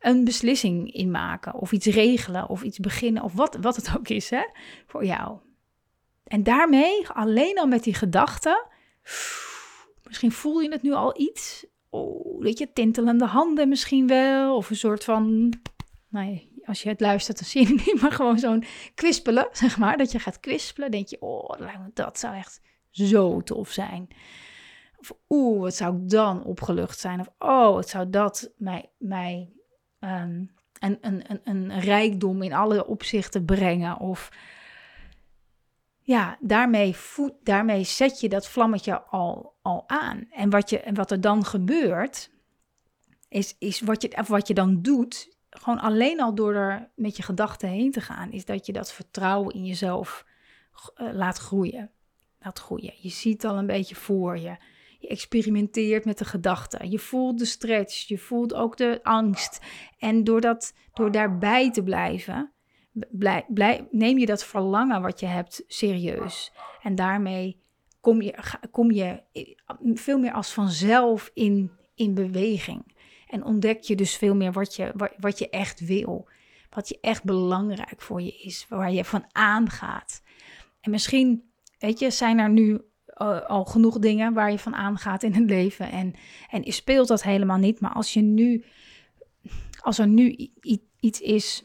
een 0.00 0.24
beslissing 0.24 0.92
in 0.92 1.10
maken? 1.10 1.54
Of 1.54 1.72
iets 1.72 1.86
regelen 1.86 2.48
of 2.48 2.62
iets 2.62 2.78
beginnen 2.78 3.22
of 3.22 3.32
wat, 3.32 3.56
wat 3.60 3.76
het 3.76 3.94
ook 3.96 4.08
is 4.08 4.30
hè, 4.30 4.44
voor 4.86 5.04
jou. 5.04 5.38
En 6.24 6.42
daarmee, 6.42 7.08
alleen 7.08 7.58
al 7.58 7.66
met 7.66 7.84
die 7.84 7.94
gedachten, 7.94 8.66
misschien 10.04 10.32
voel 10.32 10.60
je 10.60 10.70
het 10.70 10.82
nu 10.82 10.92
al 10.92 11.20
iets. 11.20 11.66
Oh, 11.88 12.40
weet 12.40 12.58
je, 12.58 12.72
tintelende 12.72 13.24
handen 13.24 13.68
misschien 13.68 14.06
wel. 14.06 14.56
Of 14.56 14.70
een 14.70 14.76
soort 14.76 15.04
van, 15.04 15.52
nou 16.08 16.48
als 16.64 16.82
je 16.82 16.88
het 16.88 17.00
luistert, 17.00 17.38
dan 17.38 17.48
zie 17.48 17.68
je 17.68 17.74
niet, 17.84 18.00
maar 18.00 18.12
gewoon 18.12 18.38
zo'n 18.38 18.64
kwispelen, 18.94 19.48
zeg 19.52 19.78
maar. 19.78 19.96
Dat 19.96 20.12
je 20.12 20.18
gaat 20.18 20.40
kwispelen, 20.40 20.90
denk 20.90 21.08
je, 21.08 21.20
oh, 21.20 21.50
dat 21.92 22.18
zou 22.18 22.34
echt 22.34 22.60
zo 22.90 23.40
tof 23.40 23.70
zijn. 23.70 24.08
Of 24.96 25.12
oeh, 25.28 25.60
wat 25.60 25.74
zou 25.74 25.96
ik 25.96 26.08
dan 26.08 26.44
opgelucht 26.44 26.98
zijn? 26.98 27.20
Of 27.20 27.30
oh, 27.38 27.72
wat 27.74 27.88
zou 27.88 28.10
dat 28.10 28.52
mij, 28.56 28.90
mij 28.98 29.52
um, 30.00 30.50
een, 30.78 30.98
een, 31.00 31.40
een, 31.44 31.80
rijkdom 31.80 32.42
in 32.42 32.52
alle 32.52 32.86
opzichten 32.86 33.44
brengen? 33.44 33.98
Of 33.98 34.30
ja, 36.00 36.36
daarmee, 36.40 36.96
voed, 36.96 37.32
daarmee 37.42 37.84
zet 37.84 38.20
je 38.20 38.28
dat 38.28 38.48
vlammetje 38.48 39.02
al, 39.02 39.54
al 39.62 39.84
aan. 39.86 40.26
En 40.30 40.50
wat, 40.50 40.70
je, 40.70 40.80
en 40.80 40.94
wat 40.94 41.10
er 41.10 41.20
dan 41.20 41.44
gebeurt, 41.44 42.30
is, 43.28 43.56
is 43.58 43.80
wat, 43.80 44.02
je, 44.02 44.24
wat 44.26 44.48
je 44.48 44.54
dan 44.54 44.82
doet, 44.82 45.36
gewoon 45.50 45.80
alleen 45.80 46.20
al 46.20 46.34
door 46.34 46.54
er 46.54 46.90
met 46.94 47.16
je 47.16 47.22
gedachten 47.22 47.68
heen 47.68 47.90
te 47.90 48.00
gaan, 48.00 48.32
is 48.32 48.44
dat 48.44 48.66
je 48.66 48.72
dat 48.72 48.92
vertrouwen 48.92 49.54
in 49.54 49.64
jezelf 49.64 50.24
uh, 50.96 51.12
laat 51.12 51.38
groeien. 51.38 51.90
Laat 52.38 52.58
groeien. 52.58 52.92
Je 52.96 53.08
ziet 53.08 53.44
al 53.44 53.58
een 53.58 53.66
beetje 53.66 53.94
voor 53.94 54.38
je. 54.38 54.56
Je 55.00 55.08
experimenteert 55.08 56.04
met 56.04 56.18
de 56.18 56.24
gedachten. 56.24 56.90
Je 56.90 56.98
voelt 56.98 57.38
de 57.38 57.44
stretch. 57.44 58.08
Je 58.08 58.18
voelt 58.18 58.54
ook 58.54 58.76
de 58.76 59.00
angst. 59.02 59.60
En 59.98 60.24
door, 60.24 60.40
dat, 60.40 60.74
door 60.92 61.12
daarbij 61.12 61.70
te 61.70 61.82
blijven, 61.82 62.52
blij, 63.48 63.88
neem 63.90 64.18
je 64.18 64.26
dat 64.26 64.44
verlangen 64.44 65.02
wat 65.02 65.20
je 65.20 65.26
hebt 65.26 65.64
serieus. 65.66 66.52
En 66.82 66.94
daarmee 66.94 67.60
kom 68.00 68.22
je, 68.22 68.34
kom 68.70 68.90
je 68.90 69.22
veel 69.94 70.18
meer 70.18 70.32
als 70.32 70.52
vanzelf 70.52 71.30
in, 71.34 71.70
in 71.94 72.14
beweging. 72.14 72.94
En 73.26 73.44
ontdek 73.44 73.82
je 73.82 73.94
dus 73.94 74.16
veel 74.16 74.34
meer 74.34 74.52
wat 74.52 74.76
je, 74.76 74.92
wat 75.18 75.38
je 75.38 75.50
echt 75.50 75.80
wil. 75.80 76.28
Wat 76.70 76.88
je 76.88 76.98
echt 77.00 77.24
belangrijk 77.24 78.00
voor 78.00 78.22
je 78.22 78.32
is. 78.32 78.66
Waar 78.68 78.92
je 78.92 79.04
van 79.04 79.24
aangaat. 79.32 80.22
En 80.80 80.90
misschien, 80.90 81.50
weet 81.78 81.98
je, 81.98 82.10
zijn 82.10 82.38
er 82.38 82.50
nu 82.50 82.80
uh, 83.22 83.40
al 83.40 83.64
genoeg 83.64 83.98
dingen 83.98 84.32
waar 84.32 84.50
je 84.50 84.58
van 84.58 84.74
aangaat 84.74 85.22
in 85.22 85.34
het 85.34 85.50
leven. 85.50 85.90
En, 85.90 86.14
en 86.50 86.72
speelt 86.72 87.08
dat 87.08 87.22
helemaal 87.22 87.58
niet. 87.58 87.80
Maar 87.80 87.92
als 87.92 88.12
je 88.12 88.20
nu, 88.20 88.64
als 89.80 89.98
er 89.98 90.08
nu 90.08 90.50
iets 91.00 91.20
is 91.20 91.64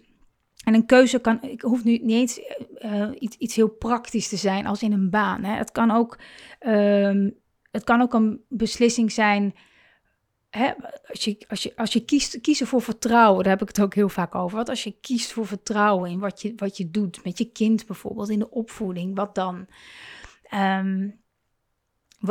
en 0.64 0.74
een 0.74 0.86
keuze 0.86 1.20
kan, 1.20 1.42
ik 1.42 1.62
hoef 1.62 1.84
nu 1.84 1.92
niet 1.92 2.12
eens 2.12 2.40
uh, 2.80 3.10
iets, 3.20 3.38
iets 3.38 3.56
heel 3.56 3.70
praktisch 3.70 4.28
te 4.28 4.38
zijn 4.38 4.66
als 4.66 4.84
in 4.84 4.92
een 4.92 5.10
baan. 5.10 5.44
Hè. 5.44 5.56
Het, 5.56 5.72
kan 5.72 5.92
ook, 5.92 6.20
um, 6.60 7.36
het 7.72 7.84
kan 7.84 8.02
ook 8.02 8.14
een 8.14 8.42
beslissing 8.50 9.12
zijn. 9.12 9.56
Hè, 10.50 10.72
als, 11.08 11.24
je, 11.24 11.46
als, 11.48 11.64
je, 11.64 11.76
als 11.76 11.94
je 11.94 12.06
kiest 12.06 12.42
kiezen 12.42 12.68
voor 12.68 12.82
vertrouwen, 12.82 13.44
daar 13.44 13.52
heb 13.52 13.62
ik 13.62 13.68
het 13.68 13.82
ook 13.82 13.94
heel 13.94 14.10
vaak 14.10 14.36
over. 14.36 14.58
Wat 14.58 14.70
als 14.70 14.84
je 14.84 15.00
kiest 15.02 15.32
voor 15.32 15.48
vertrouwen 15.48 16.12
in 16.12 16.20
wat 16.20 16.42
je, 16.42 16.54
wat 16.56 16.78
je 16.78 16.92
doet 16.92 17.24
met 17.24 17.38
je 17.38 17.52
kind 17.52 17.86
bijvoorbeeld, 17.86 18.30
in 18.30 18.40
de 18.40 18.52
opvoeding, 18.52 19.16
wat 19.16 19.36
dan? 19.36 19.68
Um, 20.54 21.24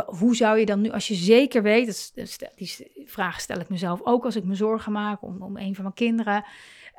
hoe 0.06 0.36
zou 0.36 0.58
je 0.58 0.66
dan 0.66 0.80
nu, 0.80 0.90
als 0.90 1.08
je 1.08 1.14
zeker 1.14 1.62
weet, 1.62 2.12
die 2.56 3.04
vraag 3.04 3.40
stel 3.40 3.60
ik 3.60 3.68
mezelf 3.68 4.00
ook 4.02 4.24
als 4.24 4.36
ik 4.36 4.44
me 4.44 4.54
zorgen 4.54 4.92
maak 4.92 5.22
om, 5.22 5.42
om 5.42 5.56
een 5.56 5.74
van 5.74 5.82
mijn 5.82 5.94
kinderen. 5.94 6.44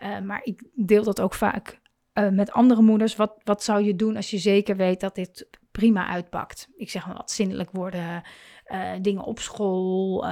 Uh, 0.03 0.19
maar 0.19 0.41
ik 0.43 0.63
deel 0.73 1.03
dat 1.03 1.21
ook 1.21 1.33
vaak 1.33 1.79
uh, 2.13 2.29
met 2.29 2.51
andere 2.51 2.81
moeders. 2.81 3.15
Wat, 3.15 3.33
wat 3.43 3.63
zou 3.63 3.83
je 3.83 3.95
doen 3.95 4.15
als 4.15 4.29
je 4.29 4.37
zeker 4.37 4.75
weet 4.75 4.99
dat 4.99 5.15
dit 5.15 5.49
prima 5.71 6.07
uitpakt? 6.07 6.69
Ik 6.77 6.89
zeg 6.89 7.05
maar 7.05 7.15
wat 7.15 7.31
zinnelijk 7.31 7.71
worden, 7.71 8.23
uh, 8.67 8.91
dingen 9.01 9.23
op 9.23 9.39
school, 9.39 10.25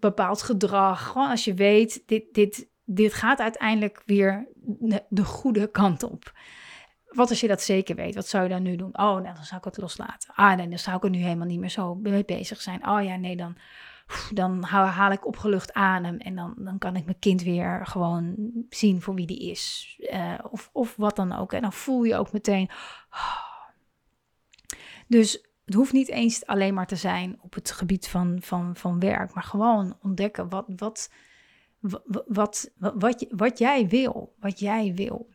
bepaald 0.00 0.42
gedrag. 0.42 1.06
Gewoon 1.06 1.30
als 1.30 1.44
je 1.44 1.54
weet, 1.54 2.02
dit, 2.06 2.34
dit, 2.34 2.68
dit 2.84 3.14
gaat 3.14 3.38
uiteindelijk 3.38 4.02
weer 4.06 4.48
de 5.08 5.24
goede 5.24 5.70
kant 5.70 6.02
op. 6.02 6.32
Wat 7.08 7.30
als 7.30 7.40
je 7.40 7.48
dat 7.48 7.62
zeker 7.62 7.94
weet? 7.94 8.14
Wat 8.14 8.26
zou 8.26 8.42
je 8.42 8.48
dan 8.48 8.62
nu 8.62 8.76
doen? 8.76 8.98
Oh, 8.98 9.20
nou, 9.20 9.22
dan 9.22 9.44
zou 9.44 9.58
ik 9.58 9.64
het 9.64 9.78
loslaten. 9.78 10.34
Ah, 10.34 10.56
nee, 10.56 10.68
dan 10.68 10.78
zou 10.78 10.96
ik 10.96 11.04
er 11.04 11.10
nu 11.10 11.18
helemaal 11.18 11.46
niet 11.46 11.60
meer 11.60 11.70
zo 11.70 11.94
mee 11.94 12.24
bezig 12.24 12.60
zijn. 12.60 12.88
Oh 12.88 13.02
ja, 13.02 13.16
nee, 13.16 13.36
dan, 13.36 13.56
dan 14.32 14.62
haal 14.62 15.12
ik 15.12 15.26
opgelucht 15.26 15.72
adem 15.72 16.18
en 16.18 16.34
dan, 16.34 16.54
dan 16.58 16.78
kan 16.78 16.96
ik 16.96 17.04
mijn 17.04 17.18
kind 17.18 17.42
weer 17.42 17.86
gewoon 17.86 18.52
zien 18.68 19.02
voor 19.02 19.14
wie 19.14 19.26
die 19.26 19.50
is. 19.50 19.96
Uh, 20.12 20.38
of, 20.50 20.70
of 20.72 20.96
wat 20.96 21.16
dan 21.16 21.32
ook. 21.32 21.52
En 21.52 21.62
dan 21.62 21.72
voel 21.72 22.02
je 22.02 22.16
ook 22.16 22.32
meteen. 22.32 22.70
Dus 25.06 25.42
het 25.64 25.74
hoeft 25.74 25.92
niet 25.92 26.08
eens 26.08 26.46
alleen 26.46 26.74
maar 26.74 26.86
te 26.86 26.96
zijn 26.96 27.38
op 27.40 27.54
het 27.54 27.70
gebied 27.70 28.08
van, 28.08 28.38
van, 28.40 28.76
van 28.76 29.00
werk, 29.00 29.34
maar 29.34 29.42
gewoon 29.42 29.96
ontdekken 30.02 30.48
wat, 30.48 30.64
wat, 30.76 31.10
wat, 32.26 32.70
wat, 32.76 33.26
wat 33.30 33.58
jij 33.58 33.88
wil. 33.88 34.34
Wat 34.38 34.58
jij 34.58 34.94
wil. 34.94 35.28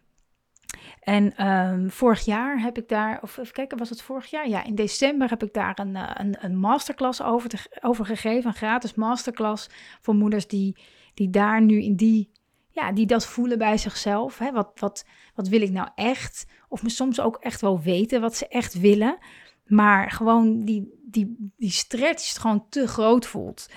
En 0.99 1.47
um, 1.47 1.91
vorig 1.91 2.25
jaar 2.25 2.61
heb 2.61 2.77
ik 2.77 2.87
daar, 2.87 3.19
of 3.21 3.37
even 3.37 3.53
kijken, 3.53 3.77
was 3.77 3.89
het 3.89 4.01
vorig 4.01 4.25
jaar? 4.25 4.49
Ja, 4.49 4.63
in 4.63 4.75
december 4.75 5.29
heb 5.29 5.43
ik 5.43 5.53
daar 5.53 5.79
een, 5.79 5.95
eh, 5.95 6.11
een, 6.13 6.35
een 6.39 6.57
masterclass 6.57 7.21
over, 7.21 7.49
te, 7.49 7.57
over 7.81 8.05
gegeven. 8.05 8.49
Een 8.49 8.55
gratis 8.55 8.93
masterclass 8.93 9.69
voor 10.01 10.15
moeders 10.15 10.47
die, 10.47 10.77
die 11.13 11.29
daar 11.29 11.61
nu 11.61 11.81
in 11.81 11.95
die, 11.95 12.31
ja, 12.69 12.91
die 12.91 13.05
dat 13.05 13.25
voelen 13.25 13.57
bij 13.57 13.77
zichzelf. 13.77 14.37
Hè? 14.37 14.51
Wat, 14.51 14.71
wat, 14.75 15.05
wat 15.35 15.47
wil 15.47 15.61
ik 15.61 15.71
nou 15.71 15.89
echt? 15.95 16.45
Of 16.67 16.83
me 16.83 16.89
soms 16.89 17.19
ook 17.19 17.37
echt 17.37 17.61
wel 17.61 17.81
weten 17.81 18.21
wat 18.21 18.35
ze 18.35 18.47
echt 18.47 18.79
willen. 18.79 19.17
Maar 19.65 20.11
gewoon 20.11 20.65
die, 20.65 20.99
die, 21.05 21.51
die 21.57 21.71
stretch 21.71 22.41
gewoon 22.41 22.65
te 22.69 22.87
groot 22.87 23.25
voelt. 23.25 23.69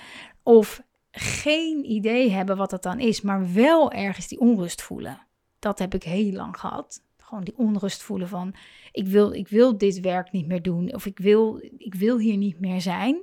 Of 0.43 0.81
geen 1.11 1.91
idee 1.91 2.31
hebben 2.31 2.57
wat 2.57 2.69
dat 2.69 2.83
dan 2.83 2.99
is, 2.99 3.21
maar 3.21 3.53
wel 3.53 3.91
ergens 3.91 4.27
die 4.27 4.39
onrust 4.39 4.81
voelen. 4.81 5.26
Dat 5.59 5.79
heb 5.79 5.93
ik 5.93 6.03
heel 6.03 6.31
lang 6.31 6.59
gehad. 6.59 7.05
Gewoon 7.17 7.43
die 7.43 7.57
onrust 7.57 8.03
voelen 8.03 8.27
van 8.27 8.55
ik 8.91 9.07
wil, 9.07 9.33
ik 9.33 9.47
wil 9.47 9.77
dit 9.77 9.99
werk 9.99 10.31
niet 10.31 10.47
meer 10.47 10.61
doen 10.61 10.93
of 10.93 11.05
ik 11.05 11.19
wil, 11.19 11.61
ik 11.77 11.95
wil 11.95 12.17
hier 12.17 12.37
niet 12.37 12.59
meer 12.59 12.81
zijn. 12.81 13.21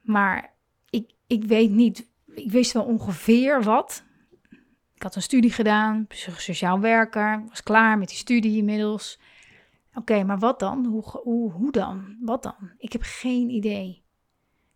Maar 0.00 0.54
ik, 0.90 1.10
ik 1.26 1.44
weet 1.44 1.70
niet, 1.70 2.10
ik 2.34 2.50
wist 2.50 2.72
wel 2.72 2.84
ongeveer 2.84 3.62
wat. 3.62 4.04
Ik 4.94 5.02
had 5.02 5.16
een 5.16 5.22
studie 5.22 5.52
gedaan, 5.52 6.06
sociaal 6.36 6.80
werker, 6.80 7.44
was 7.48 7.62
klaar 7.62 7.98
met 7.98 8.08
die 8.08 8.16
studie 8.16 8.56
inmiddels. 8.56 9.20
Oké, 9.94 10.24
maar 10.24 10.38
wat 10.38 10.58
dan? 10.58 10.86
Hoe, 10.86 11.02
hoe, 11.02 11.52
hoe 11.52 11.72
dan? 11.72 12.16
Wat 12.20 12.42
dan? 12.42 12.70
Ik 12.78 12.92
heb 12.92 13.02
geen 13.04 13.50
idee. 13.50 14.02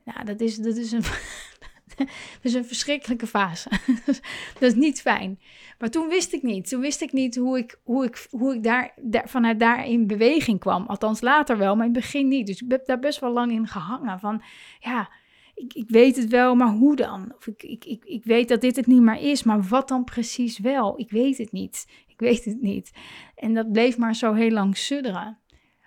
Nou, 0.05 0.25
dat 0.25 0.41
is, 0.41 0.57
dat 0.57 0.77
is 0.77 0.93
een, 0.93 1.03
is 2.43 2.55
een 2.55 2.65
verschrikkelijke 2.65 3.27
fase. 3.27 3.71
dat 4.59 4.63
is 4.63 4.75
niet 4.75 5.01
fijn. 5.01 5.41
Maar 5.79 5.91
toen 5.91 6.09
wist 6.09 6.33
ik 6.33 6.43
niet. 6.43 6.69
Toen 6.69 6.81
wist 6.81 7.01
ik 7.01 7.13
niet 7.13 7.37
hoe 7.37 7.59
ik, 7.59 7.81
hoe 7.83 8.05
ik, 8.05 8.27
hoe 8.31 8.55
ik 8.55 8.63
daar, 8.63 8.93
daar, 9.01 9.29
vanuit 9.29 9.61
daar 9.61 9.87
in 9.87 10.07
beweging 10.07 10.61
kwam. 10.61 10.87
Althans 10.87 11.21
later 11.21 11.59
wel, 11.59 11.77
maar 11.77 11.87
in 11.87 11.93
het 11.93 12.03
begin 12.03 12.29
niet. 12.29 12.47
Dus 12.47 12.63
ik 12.63 12.71
heb 12.71 12.87
daar 12.87 12.99
best 12.99 13.21
wel 13.21 13.33
lang 13.33 13.53
in 13.53 13.67
gehangen. 13.67 14.21
Van 14.21 14.43
ja, 14.79 15.11
ik, 15.55 15.73
ik 15.73 15.89
weet 15.89 16.17
het 16.17 16.29
wel, 16.29 16.55
maar 16.55 16.73
hoe 16.73 16.97
dan? 16.97 17.33
Of 17.37 17.47
ik, 17.47 17.63
ik, 17.63 17.85
ik, 17.85 18.05
ik 18.05 18.25
weet 18.25 18.49
dat 18.49 18.61
dit 18.61 18.77
het 18.77 18.87
niet 18.87 19.03
meer 19.03 19.21
is, 19.21 19.43
maar 19.43 19.63
wat 19.63 19.89
dan 19.89 20.05
precies 20.05 20.59
wel? 20.59 20.99
Ik 20.99 21.11
weet 21.11 21.39
het 21.39 21.53
niet. 21.53 21.87
Ik 22.07 22.21
weet 22.21 22.45
het 22.45 22.61
niet. 22.61 22.93
En 23.35 23.55
dat 23.55 23.73
bleef 23.73 23.99
maar 23.99 24.15
zo 24.15 24.33
heel 24.33 24.51
lang 24.51 24.77
sudderen. 24.77 25.39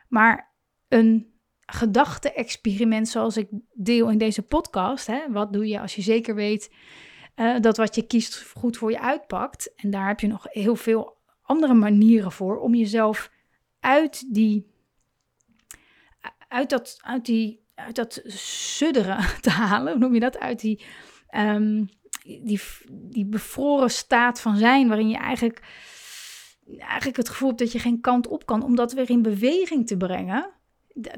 Maar 0.07 0.53
een 0.87 1.33
gedachte-experiment 1.65 3.08
zoals 3.08 3.38
ik 3.38 3.47
deel 3.73 4.10
in 4.10 4.17
deze 4.17 4.41
podcast. 4.41 5.08
Hè? 5.08 5.19
Wat 5.30 5.54
doe 5.54 5.67
je 5.67 5.80
als 5.80 5.95
je 5.95 6.01
zeker 6.01 6.36
weet 6.36 6.71
uh, 7.36 7.60
dat 7.60 7.78
wat 7.78 7.95
je 7.95 8.08
kiest 8.08 8.51
goed 8.56 8.78
voor 8.78 8.91
je 8.91 8.99
uitpakt? 8.99 9.73
En 9.75 9.89
daar 9.89 10.08
heb 10.08 10.19
je 10.19 10.28
nog 10.28 10.47
heel 10.49 10.75
veel 10.75 11.17
andere 11.41 11.73
manieren 11.73 12.32
voor 12.32 12.60
om 12.60 12.75
jezelf 12.75 13.32
uit 13.80 14.34
die, 14.34 14.71
uit 16.47 16.69
dat, 16.69 16.97
uit 17.01 17.25
die, 17.25 17.63
uit 17.75 17.95
dat 17.95 18.21
sudderen 18.25 19.25
te 19.41 19.49
halen. 19.49 19.91
Hoe 19.91 20.01
noem 20.01 20.13
je 20.13 20.19
dat? 20.19 20.39
Uit 20.39 20.60
die, 20.60 20.86
um, 21.36 21.89
die, 22.23 22.62
die 22.89 23.25
bevroren 23.25 23.91
staat 23.91 24.41
van 24.41 24.58
zijn, 24.58 24.88
waarin 24.88 25.10
je 25.10 25.17
eigenlijk, 25.17 25.62
eigenlijk 26.78 27.17
het 27.17 27.30
gevoel 27.30 27.47
hebt 27.47 27.60
dat 27.60 27.71
je 27.71 27.80
geen 27.80 28.01
kant 28.01 28.28
op 28.28 28.45
kan, 28.45 28.63
om 28.63 28.75
dat 28.75 28.93
weer 28.93 29.10
in 29.10 29.21
beweging 29.21 29.88
te 29.88 29.97
brengen 29.97 30.54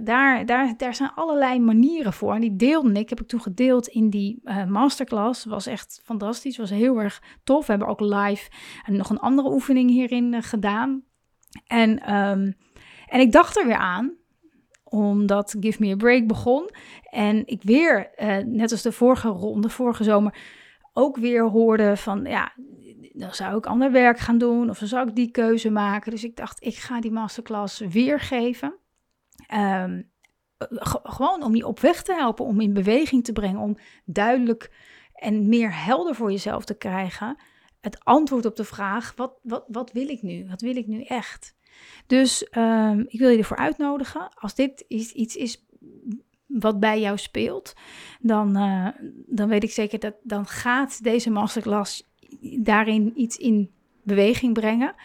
daar, 0.02 0.46
daar, 0.46 0.78
daar 0.78 0.96
zijn 0.96 1.12
allerlei 1.16 1.60
manieren 1.60 2.14
voor. 2.14 2.34
En 2.34 2.42
die 2.42 2.56
deelde 2.56 3.00
ik, 3.00 3.10
heb 3.10 3.22
ik 3.22 3.28
toen 3.28 3.42
gedeeld 3.42 3.88
in 3.88 4.10
die 4.10 4.42
uh, 4.44 4.66
masterclass. 4.66 5.46
Was 5.46 5.66
echt 5.66 6.02
fantastisch, 6.04 6.58
was 6.58 6.70
heel 6.70 6.98
erg 6.98 7.22
tof. 7.44 7.66
We 7.66 7.72
hebben 7.72 7.90
ook 7.90 8.00
live 8.00 8.50
en 8.86 8.96
nog 8.96 9.10
een 9.10 9.20
andere 9.20 9.52
oefening 9.52 9.90
hierin 9.90 10.34
uh, 10.34 10.42
gedaan. 10.42 11.04
En, 11.68 12.16
um, 12.16 12.56
en 13.08 13.20
ik 13.20 13.32
dacht 13.32 13.58
er 13.58 13.66
weer 13.66 13.78
aan, 13.78 14.16
omdat 14.84 15.56
Give 15.60 15.82
Me 15.82 15.92
a 15.92 15.96
Break 15.96 16.28
begon. 16.28 16.70
En 17.10 17.48
ik 17.48 17.64
weer, 17.64 18.12
uh, 18.18 18.38
net 18.38 18.72
als 18.72 18.82
de 18.82 18.92
vorige 18.92 19.28
ronde, 19.28 19.70
vorige 19.70 20.04
zomer, 20.04 20.38
ook 20.94 21.18
weer 21.18 21.44
hoorde 21.44 21.98
van, 21.98 22.24
ja, 22.24 22.54
dan 23.14 23.34
zou 23.34 23.58
ik 23.58 23.66
ander 23.66 23.92
werk 23.92 24.20
gaan 24.20 24.38
doen 24.38 24.70
of 24.70 24.80
dan 24.80 24.88
zou 24.88 25.08
ik 25.08 25.16
die 25.16 25.32
keuze 25.32 25.70
maken. 25.70 26.12
Dus 26.12 26.24
ik 26.24 26.36
dacht, 26.36 26.64
ik 26.64 26.76
ga 26.76 27.02
die 27.02 27.12
masterclass 27.12 27.80
weer 27.80 28.20
geven. 28.20 28.76
Ehm, 29.48 30.02
gewoon 31.04 31.44
om 31.44 31.56
je 31.56 31.68
op 31.68 31.80
weg 31.80 32.04
te 32.04 32.14
helpen, 32.14 32.46
om 32.46 32.62
in 32.62 32.74
beweging 32.74 33.24
te 33.24 33.34
brengen, 33.34 33.60
om 33.60 33.78
duidelijk 34.06 34.72
en 35.14 35.50
meer 35.50 35.84
helder 35.84 36.16
voor 36.16 36.32
jezelf 36.32 36.66
te 36.66 36.78
krijgen. 36.78 37.38
Het 37.82 38.04
antwoord 38.04 38.46
op 38.46 38.56
de 38.56 38.64
vraag: 38.64 39.14
wat, 39.16 39.40
wat, 39.42 39.66
wat 39.68 39.92
wil 39.92 40.10
ik 40.10 40.22
nu? 40.22 40.48
Wat 40.50 40.62
wil 40.62 40.76
ik 40.76 40.88
nu 40.88 41.02
echt? 41.04 41.56
Dus 42.08 42.50
ehm, 42.50 43.04
ik 43.08 43.20
wil 43.20 43.30
je 43.30 43.38
ervoor 43.38 43.58
uitnodigen. 43.58 44.30
Als 44.34 44.56
dit 44.56 44.86
iets 44.88 45.36
is 45.36 45.66
wat 46.46 46.80
bij 46.80 47.00
jou 47.00 47.18
speelt, 47.18 47.74
dan, 48.20 48.58
uh, 48.58 48.88
dan 49.26 49.48
weet 49.48 49.64
ik 49.64 49.72
zeker 49.72 50.00
dat 50.00 50.16
dan 50.24 50.46
gaat 50.46 51.04
deze 51.04 51.30
masterclass 51.30 52.04
daarin 52.60 53.14
iets 53.16 53.38
in 53.38 53.72
beweging 54.04 54.54
brengen. 54.54 54.96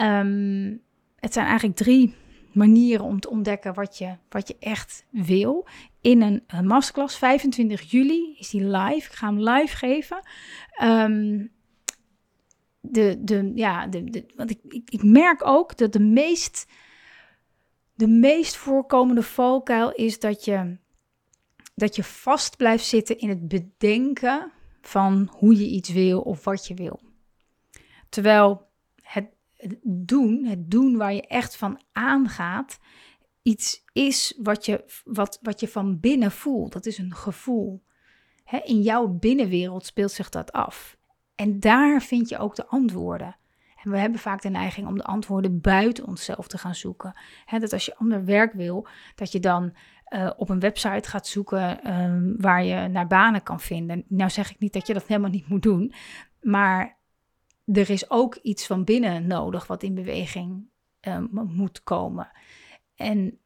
Um, 0.00 0.82
het 1.16 1.32
zijn 1.32 1.46
eigenlijk 1.46 1.76
drie 1.76 2.14
manieren 2.52 3.04
om 3.04 3.20
te 3.20 3.30
ontdekken 3.30 3.74
wat 3.74 3.98
je, 3.98 4.16
wat 4.28 4.48
je 4.48 4.56
echt 4.58 5.04
wil. 5.10 5.66
In 6.00 6.22
een, 6.22 6.42
een 6.46 6.66
masterclass, 6.66 7.18
25 7.18 7.90
juli 7.90 8.36
is 8.38 8.50
die 8.50 8.64
live. 8.64 9.06
Ik 9.06 9.12
ga 9.12 9.26
hem 9.26 9.48
live 9.48 9.76
geven. 9.76 10.22
Um, 10.82 11.50
de, 12.80 13.16
de, 13.24 13.52
ja, 13.54 13.86
de, 13.86 14.04
de, 14.04 14.24
want 14.36 14.50
ik, 14.50 14.58
ik, 14.68 14.90
ik 14.90 15.02
merk 15.02 15.46
ook 15.46 15.76
dat 15.76 15.92
de 15.92 16.00
meest, 16.00 16.66
de 17.94 18.08
meest 18.08 18.56
voorkomende 18.56 19.22
valkuil 19.22 19.92
is 19.92 20.18
dat 20.18 20.44
je, 20.44 20.76
dat 21.74 21.96
je 21.96 22.04
vast 22.04 22.56
blijft 22.56 22.84
zitten 22.84 23.18
in 23.18 23.28
het 23.28 23.48
bedenken 23.48 24.52
van 24.80 25.28
hoe 25.32 25.56
je 25.56 25.66
iets 25.66 25.92
wil 25.92 26.20
of 26.20 26.44
wat 26.44 26.66
je 26.66 26.74
wil. 26.74 27.00
Terwijl 28.08 28.69
doen, 29.82 30.44
het 30.44 30.70
doen 30.70 30.96
waar 30.96 31.14
je 31.14 31.26
echt 31.26 31.56
van 31.56 31.80
aangaat, 31.92 32.78
iets 33.42 33.84
is 33.92 34.38
wat 34.42 34.64
je, 34.64 35.00
wat, 35.04 35.38
wat 35.42 35.60
je 35.60 35.68
van 35.68 36.00
binnen 36.00 36.30
voelt. 36.30 36.72
Dat 36.72 36.86
is 36.86 36.98
een 36.98 37.14
gevoel. 37.14 37.82
in 38.64 38.82
jouw 38.82 39.06
binnenwereld 39.06 39.86
speelt 39.86 40.12
zich 40.12 40.28
dat 40.28 40.52
af. 40.52 40.98
En 41.34 41.60
daar 41.60 42.02
vind 42.02 42.28
je 42.28 42.38
ook 42.38 42.54
de 42.54 42.66
antwoorden. 42.66 43.36
En 43.82 43.90
we 43.90 43.98
hebben 43.98 44.20
vaak 44.20 44.42
de 44.42 44.48
neiging 44.48 44.86
om 44.86 44.96
de 44.96 45.04
antwoorden 45.04 45.60
buiten 45.60 46.06
onszelf 46.06 46.46
te 46.46 46.58
gaan 46.58 46.74
zoeken. 46.74 47.14
dat 47.50 47.72
als 47.72 47.84
je 47.84 47.96
ander 47.96 48.24
werk 48.24 48.52
wil, 48.52 48.86
dat 49.14 49.32
je 49.32 49.40
dan 49.40 49.74
uh, 50.08 50.30
op 50.36 50.48
een 50.48 50.60
website 50.60 51.08
gaat 51.08 51.26
zoeken 51.26 51.92
um, 52.00 52.34
waar 52.38 52.64
je 52.64 52.88
naar 52.88 53.06
banen 53.06 53.42
kan 53.42 53.60
vinden. 53.60 54.04
Nou 54.08 54.30
zeg 54.30 54.50
ik 54.50 54.58
niet 54.58 54.72
dat 54.72 54.86
je 54.86 54.94
dat 54.94 55.06
helemaal 55.06 55.30
niet 55.30 55.48
moet 55.48 55.62
doen, 55.62 55.92
maar 56.40 56.98
er 57.72 57.90
is 57.90 58.10
ook 58.10 58.34
iets 58.34 58.66
van 58.66 58.84
binnen 58.84 59.26
nodig 59.26 59.66
wat 59.66 59.82
in 59.82 59.94
beweging 59.94 60.68
um, 61.00 61.28
moet 61.32 61.82
komen. 61.82 62.30
En 62.96 63.38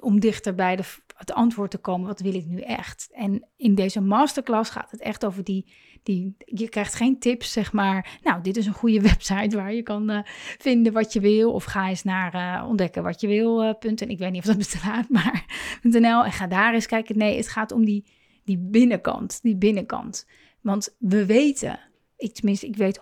om 0.00 0.20
dichter 0.20 0.54
bij 0.54 0.76
de, 0.76 0.82
het 1.16 1.32
antwoord 1.32 1.70
te 1.70 1.78
komen, 1.78 2.06
wat 2.06 2.20
wil 2.20 2.34
ik 2.34 2.46
nu 2.46 2.60
echt? 2.60 3.08
En 3.12 3.48
in 3.56 3.74
deze 3.74 4.00
masterclass 4.00 4.70
gaat 4.70 4.90
het 4.90 5.00
echt 5.00 5.24
over 5.24 5.44
die, 5.44 5.72
die 6.02 6.36
je 6.38 6.68
krijgt 6.68 6.94
geen 6.94 7.18
tips, 7.18 7.52
zeg 7.52 7.72
maar. 7.72 8.18
Nou, 8.22 8.42
dit 8.42 8.56
is 8.56 8.66
een 8.66 8.72
goede 8.72 9.00
website 9.10 9.56
waar 9.56 9.74
je 9.74 9.82
kan 9.82 10.10
uh, 10.10 10.20
vinden 10.58 10.92
wat 10.92 11.12
je 11.12 11.20
wil. 11.20 11.52
Of 11.52 11.64
ga 11.64 11.88
eens 11.88 12.02
naar 12.02 12.34
uh, 12.34 12.68
ontdekken 12.68 13.02
wat 13.02 13.20
je 13.20 13.26
wil. 13.26 13.62
Uh, 13.62 13.72
en 13.80 14.08
ik 14.08 14.18
weet 14.18 14.30
niet 14.30 14.40
of 14.40 14.46
dat 14.46 14.56
bestaat, 14.56 15.08
maar 15.16 15.44
.nl. 15.82 16.24
En 16.24 16.32
ga 16.32 16.46
daar 16.46 16.74
eens 16.74 16.86
kijken. 16.86 17.18
Nee, 17.18 17.36
het 17.36 17.48
gaat 17.48 17.72
om 17.72 17.84
die, 17.84 18.06
die 18.44 18.58
binnenkant, 18.58 19.42
die 19.42 19.56
binnenkant. 19.56 20.26
Want 20.60 20.96
we 20.98 21.26
weten 21.26 21.78
ik 22.16 22.34
tenminste, 22.34 22.66
ik 22.66 22.76
weet 22.76 23.00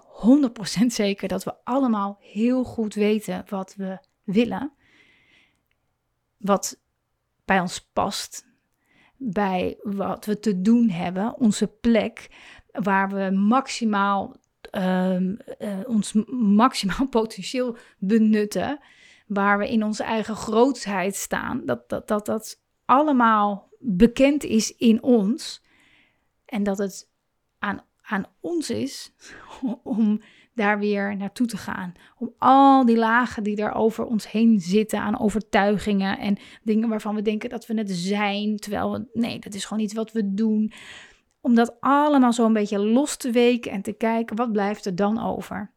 100% 0.83 0.87
zeker 0.87 1.29
dat 1.29 1.45
we 1.45 1.55
allemaal 1.65 2.17
heel 2.21 2.65
goed 2.65 2.95
weten 2.95 3.45
wat 3.49 3.75
we 3.77 3.99
willen. 4.25 4.73
Wat 6.37 6.81
bij 7.45 7.61
ons 7.61 7.91
past, 7.93 8.47
bij 9.17 9.79
wat 9.83 10.25
we 10.25 10.39
te 10.39 10.61
doen 10.61 10.89
hebben, 10.89 11.39
onze 11.39 11.67
plek, 11.67 12.29
waar 12.73 13.09
we 13.09 13.31
maximaal 13.31 14.37
uh, 14.73 15.21
uh, 15.21 15.37
ons 15.87 16.13
maximaal 16.33 17.09
potentieel 17.19 17.77
benutten, 17.99 18.81
waar 19.27 19.59
we 19.59 19.71
in 19.71 19.85
onze 19.85 20.03
eigen 20.03 20.37
grootheid 20.37 21.17
staan, 21.17 21.63
dat 21.65 21.89
dat, 21.89 22.09
dat, 22.09 22.27
dat 22.27 22.61
allemaal 22.85 23.69
bekend 23.79 24.45
is 24.45 24.77
in 24.77 25.03
ons. 25.03 25.63
En 26.45 26.63
dat 26.63 26.79
het 26.79 27.11
aan 27.59 27.85
aan 28.07 28.27
ons 28.41 28.71
is 28.71 29.13
om 29.83 30.21
daar 30.55 30.79
weer 30.79 31.17
naartoe 31.17 31.47
te 31.47 31.57
gaan. 31.57 31.93
Om 32.19 32.35
al 32.39 32.85
die 32.85 32.97
lagen 32.97 33.43
die 33.43 33.57
er 33.57 33.73
over 33.73 34.05
ons 34.05 34.31
heen 34.31 34.61
zitten 34.61 35.01
aan 35.01 35.21
overtuigingen 35.21 36.19
en 36.19 36.37
dingen 36.63 36.89
waarvan 36.89 37.15
we 37.15 37.23
denken 37.23 37.51
dat 37.51 37.67
we 37.67 37.75
het 37.75 37.91
zijn, 37.91 38.57
terwijl 38.57 38.93
we, 38.93 39.07
nee, 39.13 39.39
dat 39.39 39.55
is 39.55 39.65
gewoon 39.65 39.83
iets 39.83 39.95
wat 39.95 40.13
we 40.13 40.35
doen. 40.35 40.73
Om 41.41 41.55
dat 41.55 41.77
allemaal 41.81 42.33
zo 42.33 42.47
een 42.47 42.53
beetje 42.53 42.79
los 42.79 43.17
te 43.17 43.31
weken 43.31 43.71
en 43.73 43.83
te 43.83 43.93
kijken, 43.93 44.37
wat 44.37 44.53
blijft 44.53 44.87
er 44.87 44.95
dan 44.95 45.23
over? 45.23 45.73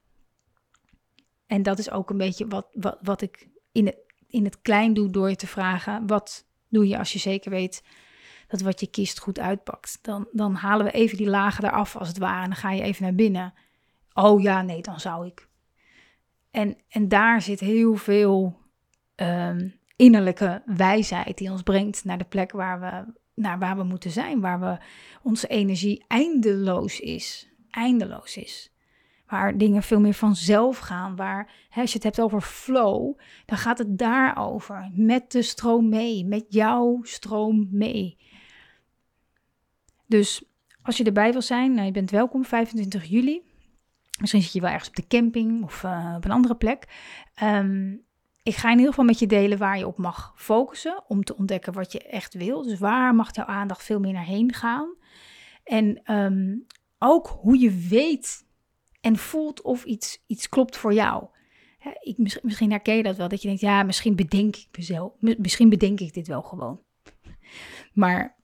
En 1.47 1.63
dat 1.63 1.79
is 1.79 1.91
ook 1.91 2.09
een 2.09 2.17
beetje 2.17 2.47
wat, 2.47 2.67
wat, 2.71 2.97
wat 3.01 3.21
ik 3.21 3.49
in 3.71 3.85
het, 3.85 3.97
in 4.27 4.43
het 4.43 4.61
klein 4.61 4.93
doe 4.93 5.09
door 5.09 5.29
je 5.29 5.35
te 5.35 5.47
vragen, 5.47 6.07
wat 6.07 6.45
doe 6.69 6.87
je 6.87 6.97
als 6.97 7.13
je 7.13 7.19
zeker 7.19 7.51
weet 7.51 7.83
dat 8.47 8.61
wat 8.61 8.79
je 8.79 8.87
kiest 8.87 9.19
goed 9.19 9.39
uitpakt. 9.39 9.99
Dan, 10.01 10.27
dan 10.31 10.55
halen 10.55 10.85
we 10.85 10.91
even 10.91 11.17
die 11.17 11.29
lagen 11.29 11.63
eraf 11.63 11.95
als 11.95 12.07
het 12.07 12.17
ware 12.17 12.43
en 12.43 12.49
dan 12.49 12.57
ga 12.57 12.71
je 12.71 12.81
even 12.81 13.03
naar 13.03 13.15
binnen. 13.15 13.53
Oh 14.13 14.41
ja, 14.41 14.61
nee, 14.61 14.81
dan 14.81 14.99
zou 14.99 15.25
ik. 15.25 15.47
En, 16.51 16.77
en 16.89 17.07
daar 17.07 17.41
zit 17.41 17.59
heel 17.59 17.95
veel 17.95 18.59
um, 19.15 19.79
innerlijke 19.95 20.61
wijsheid 20.65 21.37
die 21.37 21.51
ons 21.51 21.61
brengt 21.61 22.05
naar 22.05 22.17
de 22.17 22.23
plek 22.23 22.51
waar 22.51 22.79
we, 22.79 23.13
naar 23.33 23.59
waar 23.59 23.77
we 23.77 23.83
moeten 23.83 24.11
zijn, 24.11 24.41
waar 24.41 24.59
we, 24.59 24.77
onze 25.21 25.47
energie 25.47 26.03
eindeloos 26.07 26.99
is. 26.99 27.49
Eindeloos 27.69 28.37
is. 28.37 28.71
Waar 29.27 29.57
dingen 29.57 29.83
veel 29.83 29.99
meer 29.99 30.13
vanzelf 30.13 30.77
gaan. 30.77 31.15
Waar, 31.15 31.51
hè, 31.69 31.81
als 31.81 31.89
je 31.89 31.95
het 31.95 32.05
hebt 32.05 32.21
over 32.21 32.41
flow, 32.41 33.19
dan 33.45 33.57
gaat 33.57 33.77
het 33.77 33.97
daarover. 33.97 34.91
Met 34.93 35.31
de 35.31 35.41
stroom 35.41 35.89
mee. 35.89 36.25
Met 36.25 36.45
jouw 36.49 36.99
stroom 37.03 37.67
mee. 37.71 38.17
Dus 40.07 40.43
als 40.81 40.97
je 40.97 41.03
erbij 41.03 41.31
wil 41.31 41.41
zijn, 41.41 41.73
nou, 41.73 41.85
je 41.85 41.91
bent 41.91 42.11
welkom 42.11 42.45
25 42.45 43.05
juli. 43.05 43.41
Misschien 44.19 44.41
zit 44.41 44.53
je 44.53 44.61
wel 44.61 44.69
ergens 44.69 44.89
op 44.89 44.95
de 44.95 45.07
camping 45.07 45.63
of 45.63 45.83
uh, 45.83 46.13
op 46.17 46.25
een 46.25 46.31
andere 46.31 46.55
plek. 46.55 46.87
Um, 47.43 48.05
ik 48.43 48.55
ga 48.55 48.67
in 48.67 48.75
ieder 48.75 48.89
geval 48.89 49.05
met 49.05 49.19
je 49.19 49.27
delen 49.27 49.57
waar 49.57 49.77
je 49.77 49.87
op 49.87 49.97
mag 49.97 50.33
focussen 50.35 51.03
om 51.07 51.23
te 51.23 51.37
ontdekken 51.37 51.73
wat 51.73 51.91
je 51.91 51.99
echt 51.99 52.33
wil. 52.33 52.63
Dus 52.63 52.79
waar 52.79 53.15
mag 53.15 53.35
jouw 53.35 53.45
aandacht 53.45 53.83
veel 53.83 53.99
meer 53.99 54.13
naar 54.13 54.25
heen 54.25 54.53
gaan? 54.53 54.95
En 55.63 56.13
um, 56.15 56.65
ook 56.99 57.27
hoe 57.27 57.59
je 57.59 57.87
weet 57.89 58.45
en 59.01 59.17
voelt 59.17 59.61
of 59.61 59.83
iets, 59.83 60.23
iets 60.27 60.49
klopt 60.49 60.77
voor 60.77 60.93
jou. 60.93 61.27
ik, 61.99 62.41
misschien 62.41 62.71
herken 62.71 62.95
je 62.95 63.03
dat 63.03 63.17
wel, 63.17 63.27
dat 63.27 63.41
je 63.41 63.47
denkt, 63.47 63.61
ja, 63.61 63.83
misschien 63.83 64.15
bedenk 64.15 64.55
ik 64.55 64.67
mezelf, 64.77 65.13
misschien 65.19 65.69
bedenk 65.69 65.99
ik 65.99 66.13
dit 66.13 66.27
wel 66.27 66.41
gewoon. 66.41 66.81
Maar 67.93 68.36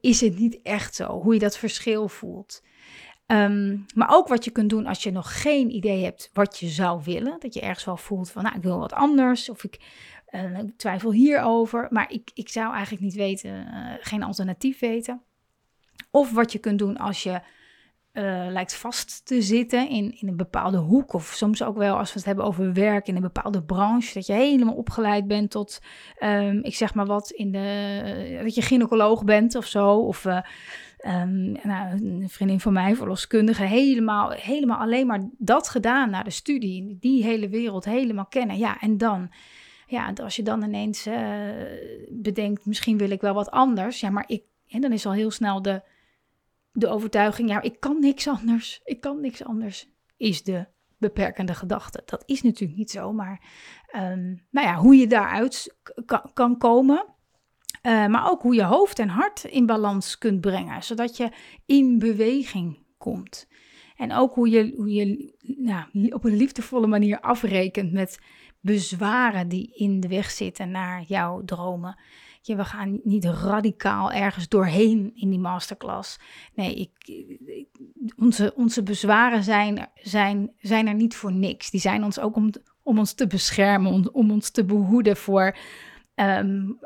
is 0.00 0.20
het 0.20 0.38
niet 0.38 0.62
echt 0.62 0.94
zo, 0.94 1.20
hoe 1.20 1.34
je 1.34 1.40
dat 1.40 1.58
verschil 1.58 2.08
voelt. 2.08 2.62
Um, 3.26 3.86
maar 3.94 4.08
ook 4.10 4.28
wat 4.28 4.44
je 4.44 4.50
kunt 4.50 4.70
doen 4.70 4.86
als 4.86 5.02
je 5.02 5.10
nog 5.10 5.42
geen 5.42 5.70
idee 5.70 6.04
hebt 6.04 6.30
wat 6.32 6.58
je 6.58 6.68
zou 6.68 7.02
willen. 7.04 7.36
Dat 7.38 7.54
je 7.54 7.60
ergens 7.60 7.84
wel 7.84 7.96
voelt 7.96 8.30
van, 8.30 8.42
nou, 8.42 8.56
ik 8.56 8.62
wil 8.62 8.78
wat 8.78 8.92
anders. 8.92 9.48
Of 9.48 9.64
ik, 9.64 9.78
uh, 10.30 10.58
twijfel 10.76 11.12
hierover. 11.12 11.86
Maar 11.90 12.12
ik, 12.12 12.30
ik 12.34 12.48
zou 12.48 12.72
eigenlijk 12.72 13.02
niet 13.04 13.14
weten, 13.14 13.50
uh, 13.50 13.94
geen 14.00 14.22
alternatief 14.22 14.78
weten. 14.78 15.22
Of 16.10 16.32
wat 16.32 16.52
je 16.52 16.58
kunt 16.58 16.78
doen 16.78 16.96
als 16.96 17.22
je 17.22 17.40
uh, 18.18 18.46
lijkt 18.50 18.74
vast 18.74 19.26
te 19.26 19.42
zitten 19.42 19.88
in, 19.88 20.16
in 20.20 20.28
een 20.28 20.36
bepaalde 20.36 20.76
hoek. 20.76 21.12
Of 21.12 21.32
soms 21.34 21.62
ook 21.62 21.76
wel 21.76 21.96
als 21.96 22.12
we 22.12 22.18
het 22.18 22.26
hebben 22.26 22.44
over 22.44 22.72
werk 22.72 23.08
in 23.08 23.16
een 23.16 23.22
bepaalde 23.22 23.62
branche. 23.62 24.14
Dat 24.14 24.26
je 24.26 24.32
helemaal 24.32 24.74
opgeleid 24.74 25.26
bent 25.26 25.50
tot, 25.50 25.80
um, 26.22 26.62
ik 26.62 26.74
zeg 26.74 26.94
maar 26.94 27.06
wat, 27.06 27.30
in 27.30 27.52
de, 27.52 28.40
dat 28.42 28.54
je 28.54 28.62
gynaecoloog 28.62 29.24
bent 29.24 29.54
of 29.54 29.66
zo. 29.66 29.90
Of 29.90 30.24
uh, 30.24 30.40
um, 31.06 31.56
nou, 31.62 31.90
een 31.90 32.28
vriendin 32.28 32.60
van 32.60 32.72
mij, 32.72 32.96
verloskundige, 32.96 33.64
helemaal, 33.64 34.30
helemaal 34.30 34.78
alleen 34.78 35.06
maar 35.06 35.28
dat 35.38 35.68
gedaan 35.68 36.10
na 36.10 36.22
de 36.22 36.30
studie. 36.30 36.96
Die 37.00 37.24
hele 37.24 37.48
wereld 37.48 37.84
helemaal 37.84 38.26
kennen. 38.26 38.58
Ja, 38.58 38.80
en 38.80 38.96
dan 38.96 39.30
ja, 39.86 40.12
als 40.22 40.36
je 40.36 40.42
dan 40.42 40.62
ineens 40.62 41.08
bedenkt, 42.08 42.66
misschien 42.66 42.98
wil 42.98 43.10
ik 43.10 43.20
wel 43.20 43.34
wat 43.34 43.50
anders. 43.50 44.00
Ja, 44.00 44.10
maar 44.10 44.24
ik, 44.26 44.42
en 44.68 44.80
dan 44.80 44.92
is 44.92 45.06
al 45.06 45.12
heel 45.12 45.30
snel 45.30 45.62
de, 45.62 45.82
de 46.78 46.88
overtuiging, 46.88 47.48
ja, 47.48 47.60
ik 47.62 47.80
kan 47.80 48.00
niks 48.00 48.28
anders. 48.28 48.80
Ik 48.84 49.00
kan 49.00 49.20
niks 49.20 49.44
anders, 49.44 49.88
is 50.16 50.42
de 50.42 50.66
beperkende 50.98 51.54
gedachte. 51.54 52.02
Dat 52.04 52.22
is 52.26 52.42
natuurlijk 52.42 52.78
niet 52.78 52.90
zo, 52.90 53.12
maar 53.12 53.42
um, 53.96 54.46
nou 54.50 54.66
ja, 54.66 54.74
hoe 54.74 54.96
je 54.96 55.06
daaruit 55.06 55.76
kan, 56.06 56.30
kan 56.32 56.58
komen. 56.58 57.06
Uh, 57.82 58.06
maar 58.06 58.30
ook 58.30 58.42
hoe 58.42 58.54
je 58.54 58.64
hoofd 58.64 58.98
en 58.98 59.08
hart 59.08 59.44
in 59.44 59.66
balans 59.66 60.18
kunt 60.18 60.40
brengen, 60.40 60.82
zodat 60.82 61.16
je 61.16 61.30
in 61.66 61.98
beweging 61.98 62.78
komt. 62.98 63.48
En 63.96 64.12
ook 64.12 64.34
hoe 64.34 64.48
je, 64.48 64.72
hoe 64.76 64.92
je 64.92 65.34
nou, 65.40 66.08
op 66.08 66.24
een 66.24 66.36
liefdevolle 66.36 66.86
manier 66.86 67.20
afrekent 67.20 67.92
met 67.92 68.18
bezwaren 68.60 69.48
die 69.48 69.72
in 69.74 70.00
de 70.00 70.08
weg 70.08 70.30
zitten 70.30 70.70
naar 70.70 71.02
jouw 71.02 71.44
dromen. 71.44 71.98
We 72.56 72.64
gaan 72.64 73.00
niet 73.04 73.24
radicaal 73.24 74.12
ergens 74.12 74.48
doorheen 74.48 75.12
in 75.14 75.30
die 75.30 75.38
masterclass. 75.38 76.18
Nee, 76.54 76.74
ik, 76.74 77.24
onze, 78.16 78.52
onze 78.56 78.82
bezwaren 78.82 79.42
zijn, 79.42 79.90
zijn, 79.94 80.52
zijn 80.58 80.86
er 80.86 80.94
niet 80.94 81.16
voor 81.16 81.32
niks. 81.32 81.70
Die 81.70 81.80
zijn 81.80 82.04
ons 82.04 82.20
ook 82.20 82.36
om, 82.36 82.50
om 82.82 82.98
ons 82.98 83.12
te 83.12 83.26
beschermen, 83.26 83.92
om, 83.92 84.08
om 84.12 84.30
ons 84.30 84.50
te 84.50 84.64
behoeden 84.64 85.16
voor 85.16 85.56
um, 86.14 86.78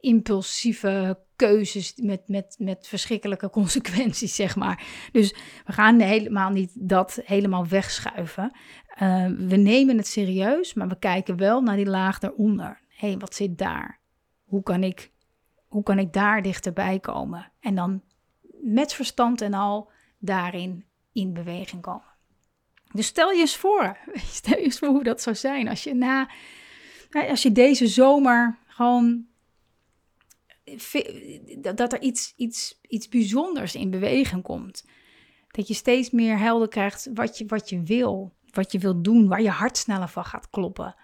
impulsieve 0.00 1.18
keuzes 1.36 1.94
met, 1.96 2.28
met, 2.28 2.56
met 2.58 2.88
verschrikkelijke 2.88 3.50
consequenties, 3.60 4.34
zeg 4.34 4.56
maar. 4.56 4.84
Dus 5.12 5.34
we 5.64 5.72
gaan 5.72 6.00
helemaal 6.00 6.50
niet 6.50 6.70
dat 6.74 7.20
helemaal 7.24 7.66
wegschuiven. 7.66 8.50
Uh, 9.02 9.26
we 9.26 9.56
nemen 9.56 9.96
het 9.96 10.06
serieus, 10.06 10.74
maar 10.74 10.88
we 10.88 10.98
kijken 10.98 11.36
wel 11.36 11.60
naar 11.60 11.76
die 11.76 11.86
laag 11.86 12.18
daaronder. 12.18 12.80
Hé, 12.88 13.08
hey, 13.08 13.18
wat 13.18 13.34
zit 13.34 13.58
daar? 13.58 14.00
Hoe 14.48 14.62
kan, 14.62 14.82
ik, 14.82 15.10
hoe 15.66 15.82
kan 15.82 15.98
ik 15.98 16.12
daar 16.12 16.42
dichterbij 16.42 16.98
komen? 16.98 17.52
En 17.60 17.74
dan 17.74 18.02
met 18.60 18.92
verstand 18.92 19.40
en 19.40 19.54
al 19.54 19.90
daarin 20.18 20.84
in 21.12 21.32
beweging 21.32 21.82
komen. 21.82 22.16
Dus 22.92 23.06
stel 23.06 23.30
je 23.30 23.40
eens 23.40 23.56
voor, 23.56 23.96
stel 24.40 24.58
je 24.58 24.64
eens 24.64 24.78
voor 24.78 24.88
hoe 24.88 25.04
dat 25.04 25.22
zou 25.22 25.36
zijn 25.36 25.68
als 25.68 25.84
je 25.84 25.94
na, 25.94 26.30
als 27.10 27.42
je 27.42 27.52
deze 27.52 27.86
zomer 27.86 28.58
gewoon 28.66 29.26
dat 31.60 31.92
er 31.92 32.00
iets, 32.00 32.32
iets, 32.36 32.78
iets 32.88 33.08
bijzonders 33.08 33.74
in 33.74 33.90
beweging 33.90 34.42
komt. 34.42 34.84
Dat 35.50 35.68
je 35.68 35.74
steeds 35.74 36.10
meer 36.10 36.38
helder 36.38 36.68
krijgt 36.68 37.10
wat 37.14 37.38
je, 37.38 37.46
wat 37.46 37.68
je 37.68 37.82
wil, 37.82 38.32
wat 38.50 38.72
je 38.72 38.78
wilt 38.78 39.04
doen, 39.04 39.28
waar 39.28 39.42
je 39.42 39.50
hart 39.50 39.76
sneller 39.76 40.08
van 40.08 40.24
gaat 40.24 40.50
kloppen. 40.50 40.94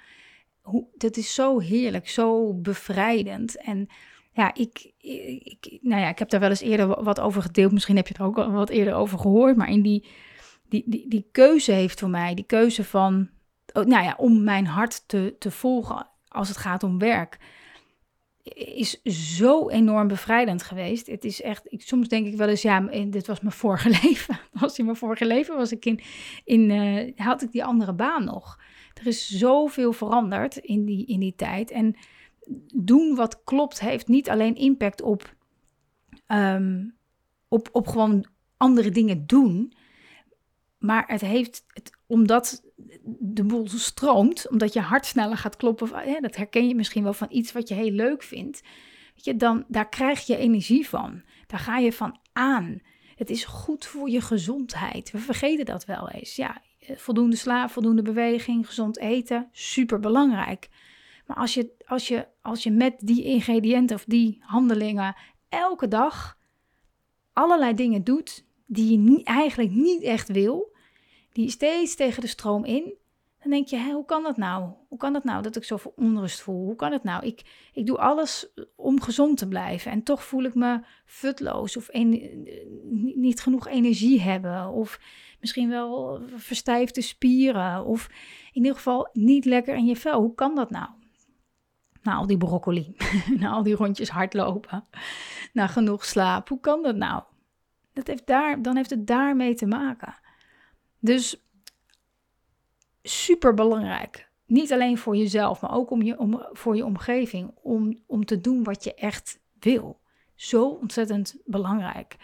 Hoe, 0.65 0.87
dat 0.97 1.17
is 1.17 1.35
zo 1.35 1.59
heerlijk, 1.59 2.09
zo 2.09 2.55
bevrijdend. 2.55 3.63
En 3.63 3.87
ja, 4.33 4.55
ik, 4.55 4.93
ik, 4.99 5.79
nou 5.81 6.01
ja, 6.01 6.09
ik 6.09 6.19
heb 6.19 6.29
daar 6.29 6.41
wel 6.41 6.49
eens 6.49 6.61
eerder 6.61 7.03
wat 7.03 7.21
over 7.21 7.43
gedeeld. 7.43 7.73
Misschien 7.73 7.97
heb 7.97 8.09
je 8.09 8.15
er 8.15 8.25
ook 8.25 8.37
wat 8.37 8.69
eerder 8.69 8.95
over 8.95 9.19
gehoord. 9.19 9.57
Maar 9.57 9.71
in 9.71 9.83
die, 9.83 10.07
die, 10.69 10.83
die, 10.87 11.09
die 11.09 11.29
keuze 11.33 11.73
heeft 11.73 12.01
voor 12.01 12.11
mij, 12.11 12.35
die 12.35 12.47
keuze 12.47 12.85
van, 12.85 13.29
nou 13.73 14.05
ja, 14.05 14.15
om 14.17 14.45
mijn 14.45 14.67
hart 14.67 15.09
te, 15.09 15.37
te 15.39 15.51
volgen 15.51 16.09
als 16.29 16.49
het 16.49 16.57
gaat 16.57 16.83
om 16.83 16.99
werk 16.99 17.39
is 18.53 19.03
zo 19.37 19.69
enorm 19.69 20.09
bevrijdend 20.09 20.63
geweest. 20.63 21.07
Het 21.07 21.25
is 21.25 21.43
echt, 21.43 21.73
ik, 21.73 21.83
soms 21.83 22.09
denk 22.09 22.27
ik 22.27 22.37
wel 22.37 22.49
eens, 22.49 22.63
ja, 22.63 22.81
dit 23.07 23.27
was 23.27 23.41
mijn 23.41 23.55
vorige 23.55 23.89
leven. 24.03 24.41
Als 24.61 24.79
in 24.79 24.85
mijn 24.85 24.97
vorige 24.97 25.27
leven 25.27 25.57
was 25.57 25.73
ik 25.73 25.85
in, 25.85 26.01
in 26.45 26.71
uh, 26.71 27.13
had 27.17 27.43
ik 27.43 27.53
die 27.53 27.65
andere 27.65 27.93
baan 27.93 28.25
nog. 28.25 28.59
Er 29.05 29.11
is 29.11 29.29
zoveel 29.29 29.93
veranderd 29.93 30.57
in 30.57 30.85
die, 30.85 31.07
in 31.07 31.21
die 31.21 31.35
tijd. 31.37 31.71
En 31.71 31.97
doen 32.75 33.15
wat 33.15 33.45
klopt 33.45 33.81
heeft 33.81 34.09
niet 34.09 34.31
alleen 34.31 34.55
impact 34.55 35.03
op, 35.03 35.35
um, 36.29 36.97
op, 37.49 37.69
op 37.73 37.87
gewoon 37.87 38.27
andere 38.57 38.91
dingen 38.91 39.27
doen. 39.27 39.73
Maar 40.79 41.05
het 41.07 41.21
heeft, 41.21 41.65
het, 41.67 41.91
omdat 42.07 42.63
de 43.19 43.45
boel 43.45 43.69
stroomt, 43.69 44.49
omdat 44.49 44.73
je 44.73 44.81
hart 44.81 45.07
sneller 45.07 45.37
gaat 45.37 45.57
kloppen. 45.57 46.09
Ja, 46.09 46.21
dat 46.21 46.37
herken 46.37 46.69
je 46.69 46.75
misschien 46.75 47.03
wel 47.03 47.13
van 47.13 47.29
iets 47.31 47.53
wat 47.53 47.69
je 47.69 47.75
heel 47.75 47.91
leuk 47.91 48.23
vindt. 48.23 48.63
Weet 49.15 49.25
je, 49.25 49.37
dan, 49.37 49.65
daar 49.69 49.89
krijg 49.89 50.27
je 50.27 50.37
energie 50.37 50.89
van. 50.89 51.23
Daar 51.47 51.61
ga 51.61 51.79
je 51.79 51.93
van 51.93 52.19
aan. 52.33 52.81
Het 53.15 53.31
is 53.31 53.45
goed 53.45 53.87
voor 53.87 54.11
je 54.11 54.21
gezondheid. 54.21 55.11
We 55.11 55.19
vergeten 55.19 55.65
dat 55.65 55.85
wel 55.85 56.11
eens. 56.11 56.37
Ja, 56.37 56.63
voldoende 56.95 57.37
slaap, 57.37 57.71
voldoende 57.71 58.03
beweging, 58.03 58.67
gezond 58.67 58.99
eten, 58.99 59.49
super 59.53 60.01
belangrijk. 60.01 60.69
Maar 61.27 61.37
als 61.37 61.55
je, 61.55 61.71
als, 61.87 62.09
je, 62.09 62.27
als 62.43 62.63
je 62.63 62.71
met 62.71 62.95
die 62.99 63.25
ingrediënten 63.25 63.97
of 63.97 64.05
die 64.05 64.39
handelingen 64.41 65.17
elke 65.49 65.89
dag 65.89 66.39
allerlei 67.33 67.75
dingen 67.75 68.05
doet 68.05 68.45
die 68.67 69.03
je 69.03 69.25
eigenlijk 69.25 69.71
niet 69.71 70.03
echt 70.03 70.29
wil, 70.29 70.77
die 71.33 71.51
steeds 71.51 71.95
tegen 71.95 72.21
de 72.21 72.27
stroom 72.27 72.65
in. 72.65 72.95
Dan 73.41 73.53
denk 73.53 73.69
je, 73.69 73.93
hoe 73.93 74.05
kan 74.05 74.23
dat 74.23 74.37
nou? 74.37 74.73
Hoe 74.89 74.99
kan 74.99 75.13
dat 75.13 75.25
nou 75.25 75.43
dat 75.43 75.57
ik 75.57 75.65
zoveel 75.65 75.93
onrust 75.97 76.41
voel? 76.41 76.65
Hoe 76.65 76.77
kan 76.77 76.93
het 76.93 77.03
nou? 77.03 77.27
Ik, 77.27 77.43
ik 77.73 77.87
doe 77.87 77.99
alles 77.99 78.53
om 78.77 79.01
gezond 79.01 79.39
te 79.39 79.49
blijven 79.49 79.91
en 79.91 80.03
toch 80.03 80.25
voel 80.25 80.43
ik 80.43 80.55
me 80.55 80.81
futloos 81.05 81.77
of 81.77 81.89
niet 83.15 83.41
genoeg 83.41 83.69
energie 83.69 84.21
hebben 84.21 84.69
of 84.69 85.01
misschien 85.45 85.69
wel 85.69 86.21
verstijfde 86.37 87.01
spieren 87.01 87.85
of 87.85 88.09
in 88.53 88.63
ieder 88.63 88.75
geval 88.75 89.09
niet 89.13 89.45
lekker 89.45 89.75
in 89.75 89.87
je 89.87 89.97
vel. 89.97 90.21
Hoe 90.21 90.35
kan 90.35 90.55
dat 90.55 90.71
nou? 90.71 90.89
Na 92.03 92.15
al 92.15 92.27
die 92.27 92.37
broccoli, 92.37 92.97
na 93.41 93.51
al 93.51 93.63
die 93.63 93.75
rondjes 93.75 94.09
hardlopen, 94.09 94.85
na 95.53 95.67
genoeg 95.67 96.05
slaap. 96.05 96.49
Hoe 96.49 96.61
kan 96.61 96.83
dat 96.83 96.97
nou? 96.97 97.23
Dat 97.93 98.07
heeft 98.07 98.27
daar, 98.27 98.63
dan 98.63 98.77
heeft 98.77 98.91
het 98.91 99.07
daarmee 99.07 99.55
te 99.55 99.67
maken. 99.67 100.15
Dus 100.99 101.45
super 103.03 103.55
belangrijk. 103.55 104.29
Niet 104.47 104.73
alleen 104.73 104.99
voor 104.99 105.17
jezelf, 105.17 105.61
maar 105.61 105.75
ook 105.75 105.91
om 105.91 106.03
je, 106.03 106.19
om, 106.19 106.47
voor 106.53 106.77
je 106.77 106.85
omgeving. 106.85 107.51
Om, 107.63 108.03
om 108.07 108.25
te 108.25 108.41
doen 108.41 108.63
wat 108.63 108.85
je 108.85 108.95
echt 108.95 109.41
wil. 109.61 110.01
Zo 110.35 110.69
ontzettend 110.69 111.37
belangrijk. 111.45 112.17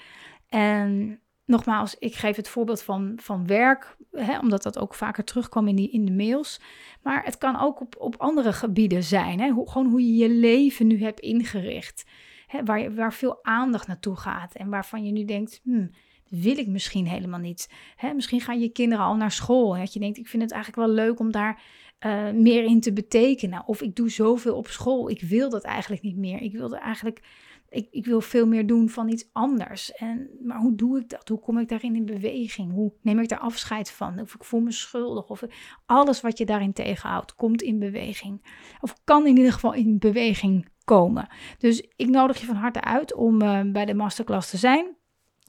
En 0.49 1.21
nogmaals, 1.51 1.97
ik 1.99 2.15
geef 2.15 2.37
het 2.37 2.49
voorbeeld 2.49 2.83
van, 2.83 3.13
van 3.17 3.47
werk, 3.47 3.97
hè, 4.13 4.39
omdat 4.39 4.63
dat 4.63 4.79
ook 4.79 4.95
vaker 4.95 5.25
terugkwam 5.25 5.69
in, 5.69 5.77
die, 5.77 5.91
in 5.91 6.05
de 6.05 6.13
mails. 6.13 6.61
Maar 7.03 7.25
het 7.25 7.39
kan 7.39 7.61
ook 7.61 7.81
op, 7.81 7.95
op 7.99 8.17
andere 8.17 8.53
gebieden 8.53 9.03
zijn. 9.03 9.41
Hè? 9.41 9.49
Hoe, 9.51 9.71
gewoon 9.71 9.91
hoe 9.91 10.07
je 10.07 10.15
je 10.15 10.29
leven 10.29 10.87
nu 10.87 11.03
hebt 11.03 11.21
ingericht. 11.21 12.05
Hè, 12.47 12.65
waar, 12.65 12.95
waar 12.95 13.13
veel 13.13 13.45
aandacht 13.45 13.87
naartoe 13.87 14.17
gaat. 14.17 14.55
En 14.55 14.69
waarvan 14.69 15.05
je 15.05 15.13
nu 15.13 15.25
denkt, 15.25 15.61
hmm, 15.63 15.91
wil 16.29 16.59
ik 16.59 16.67
misschien 16.67 17.07
helemaal 17.07 17.41
niet. 17.41 17.71
Hè, 17.97 18.15
misschien 18.15 18.41
gaan 18.41 18.61
je 18.61 18.69
kinderen 18.69 19.05
al 19.05 19.17
naar 19.17 19.31
school 19.33 19.77
en 19.77 19.89
je 19.91 20.01
denkt, 20.01 20.19
ik 20.19 20.29
vind 20.29 20.43
het 20.43 20.53
eigenlijk 20.53 20.87
wel 20.87 20.95
leuk 20.95 21.21
om 21.21 21.33
daar 21.33 21.63
uh, 22.07 22.31
meer 22.31 22.65
in 22.65 22.81
te 22.81 22.93
betekenen. 22.93 23.63
Of 23.67 23.83
ik 23.83 23.97
doe 23.97 24.11
zoveel 24.11 24.57
op 24.57 24.67
school, 24.67 25.11
ik 25.11 25.21
wil 25.21 25.51
dat 25.51 25.65
eigenlijk 25.65 26.03
niet 26.03 26.17
meer. 26.17 26.41
Ik 26.41 26.53
wilde 26.53 26.79
eigenlijk, 26.79 27.21
ik, 27.71 27.89
ik 27.91 28.07
wil 28.07 28.21
veel 28.21 28.47
meer 28.47 28.67
doen 28.67 28.89
van 28.89 29.09
iets 29.09 29.29
anders. 29.33 29.93
En, 29.93 30.31
maar 30.43 30.59
hoe 30.59 30.75
doe 30.75 30.99
ik 30.99 31.09
dat? 31.09 31.29
Hoe 31.29 31.41
kom 31.41 31.59
ik 31.59 31.69
daarin 31.69 31.97
in 31.97 32.05
beweging? 32.05 32.73
Hoe 32.73 32.93
neem 33.03 33.19
ik 33.19 33.29
daar 33.29 33.39
afscheid 33.39 33.91
van? 33.91 34.21
Of 34.21 34.35
ik 34.35 34.45
voel 34.45 34.61
me 34.61 34.73
schuldig? 34.73 35.29
Of 35.29 35.43
alles 35.87 36.21
wat 36.21 36.39
je 36.39 36.47
daarin 36.47 36.73
tegenhoudt, 36.73 37.35
komt 37.35 37.63
in 37.63 37.79
beweging. 37.79 38.45
Of 38.81 38.95
kan 39.05 39.27
in 39.27 39.37
ieder 39.37 39.53
geval 39.53 39.73
in 39.73 39.99
beweging 39.99 40.69
komen. 40.85 41.29
Dus 41.59 41.81
ik 41.97 42.09
nodig 42.09 42.41
je 42.41 42.47
van 42.47 42.57
harte 42.57 42.81
uit 42.81 43.15
om 43.15 43.43
uh, 43.43 43.61
bij 43.73 43.85
de 43.85 43.95
masterclass 43.95 44.51
te 44.51 44.57
zijn. 44.57 44.97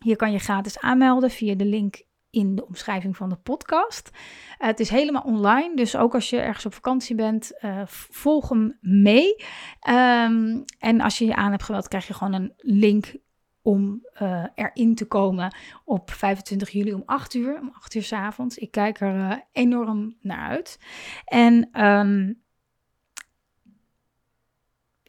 Hier 0.04 0.16
kan 0.16 0.32
je 0.32 0.40
gratis 0.40 0.80
aanmelden 0.80 1.30
via 1.30 1.56
de 1.56 1.66
link 1.66 2.04
in 2.32 2.56
de 2.56 2.68
omschrijving 2.68 3.18
van 3.18 3.30
de 3.30 3.36
podcast. 3.36 4.10
Uh, 4.14 4.68
het 4.68 4.80
is 4.80 4.90
helemaal 4.90 5.22
online, 5.22 5.76
dus 5.76 5.96
ook 5.96 6.14
als 6.14 6.30
je 6.30 6.40
ergens 6.40 6.66
op 6.66 6.74
vakantie 6.74 7.16
bent, 7.16 7.52
uh, 7.62 7.82
volg 7.88 8.50
hem 8.50 8.78
mee. 8.82 9.36
Um, 9.90 10.64
en 10.80 11.02
als 11.02 11.18
je 11.18 11.26
je 11.26 11.36
aan 11.36 11.52
hebt 11.52 11.64
geweld, 11.64 11.88
krijg 11.88 12.08
je 12.08 12.14
gewoon 12.14 12.34
een 12.34 12.54
link 12.58 13.16
om 13.62 14.08
uh, 14.22 14.46
erin 14.56 14.96
te 14.96 15.06
komen 15.06 15.56
op 15.86 16.12
25 16.12 16.70
juli 16.70 16.94
om 16.94 17.04
8 17.06 17.34
uur, 17.34 17.60
om 17.60 17.72
8 17.74 17.96
uur 17.96 18.04
s 18.04 18.14
avonds. 18.14 18.58
Ik 18.58 18.72
kijk 18.72 19.00
er 19.00 19.44
enorm 19.52 20.18
naar 20.22 20.50
uit. 20.50 20.80
En 21.26 21.84
um, 21.86 22.42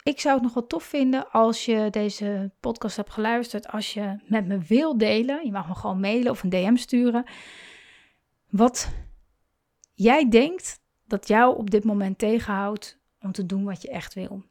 ik 0.03 0.20
zou 0.20 0.34
het 0.34 0.42
nog 0.42 0.55
wel 0.55 0.66
tof 0.66 0.84
vinden 0.84 1.30
als 1.30 1.64
je 1.64 1.88
deze 1.90 2.50
podcast 2.61 2.96
hebt 2.96 3.11
geluisterd. 3.11 3.68
Als 3.68 3.94
je 3.94 4.18
met 4.26 4.46
me 4.46 4.59
wil 4.59 4.98
delen. 4.98 5.44
Je 5.44 5.53
mag 5.53 5.68
me 5.68 5.74
gewoon 5.74 6.00
mailen 6.00 6.30
of 6.30 6.42
een 6.42 6.48
DM 6.48 6.76
sturen. 6.76 7.24
Wat 8.50 8.92
jij 9.94 10.28
denkt 10.28 10.80
dat 11.07 11.28
jou 11.28 11.57
op 11.57 11.70
dit 11.70 11.84
moment 11.84 12.18
tegenhoudt 12.18 13.00
om 13.20 13.32
te 13.32 13.46
doen 13.46 13.64
wat 13.64 13.82
je 13.82 13.90
echt 13.90 14.14
wil. 14.14 14.44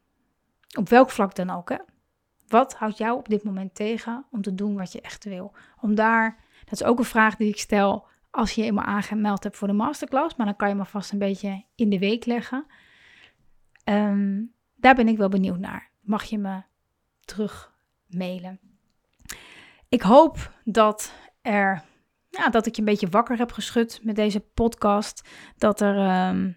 Op 0.78 0.88
welk 0.88 1.10
vlak 1.10 1.34
dan 1.34 1.50
ook. 1.50 1.68
Hè? 1.68 1.78
Wat 2.48 2.74
houdt 2.74 2.98
jou 2.98 3.18
op 3.18 3.28
dit 3.28 3.44
moment 3.44 3.74
tegen 3.74 4.26
om 4.30 4.42
te 4.42 4.54
doen 4.54 4.76
wat 4.76 4.92
je 4.92 5.00
echt 5.00 5.24
wil? 5.24 5.52
Om 5.80 5.94
daar, 5.94 6.44
dat 6.64 6.80
is 6.80 6.84
ook 6.84 6.98
een 6.98 7.04
vraag 7.04 7.36
die 7.36 7.48
ik 7.48 7.58
stel 7.58 8.06
als 8.30 8.52
je 8.52 8.60
je 8.60 8.66
eenmaal 8.66 8.84
aangemeld 8.84 9.42
hebt 9.42 9.56
voor 9.56 9.68
de 9.68 9.74
masterclass. 9.74 10.36
Maar 10.36 10.46
dan 10.46 10.56
kan 10.56 10.68
je 10.68 10.74
me 10.74 10.84
vast 10.84 11.12
een 11.12 11.18
beetje 11.18 11.64
in 11.74 11.90
de 11.90 11.98
week 11.98 12.26
leggen. 12.26 12.66
Um, 13.84 14.54
daar 14.82 14.94
ben 14.94 15.08
ik 15.08 15.16
wel 15.16 15.28
benieuwd 15.28 15.58
naar. 15.58 15.90
Mag 16.00 16.24
je 16.24 16.38
me 16.38 16.62
terug 17.24 17.72
mailen? 18.06 18.60
Ik 19.88 20.02
hoop 20.02 20.52
dat 20.64 21.12
er, 21.42 21.82
ja, 22.28 22.48
dat 22.48 22.66
ik 22.66 22.74
je 22.74 22.80
een 22.80 22.88
beetje 22.88 23.08
wakker 23.08 23.38
heb 23.38 23.52
geschud 23.52 24.00
met 24.02 24.16
deze 24.16 24.40
podcast. 24.40 25.28
Dat 25.56 25.80
er, 25.80 26.28
um, 26.28 26.56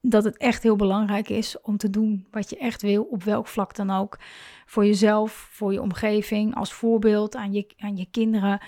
dat 0.00 0.24
het 0.24 0.36
echt 0.36 0.62
heel 0.62 0.76
belangrijk 0.76 1.28
is 1.28 1.60
om 1.60 1.76
te 1.76 1.90
doen 1.90 2.26
wat 2.30 2.50
je 2.50 2.58
echt 2.58 2.82
wil, 2.82 3.02
op 3.02 3.22
welk 3.22 3.46
vlak 3.46 3.74
dan 3.74 3.90
ook. 3.90 4.18
Voor 4.66 4.86
jezelf, 4.86 5.48
voor 5.50 5.72
je 5.72 5.82
omgeving, 5.82 6.54
als 6.54 6.72
voorbeeld 6.72 7.36
aan 7.36 7.52
je, 7.52 7.74
aan 7.78 7.96
je 7.96 8.06
kinderen. 8.10 8.60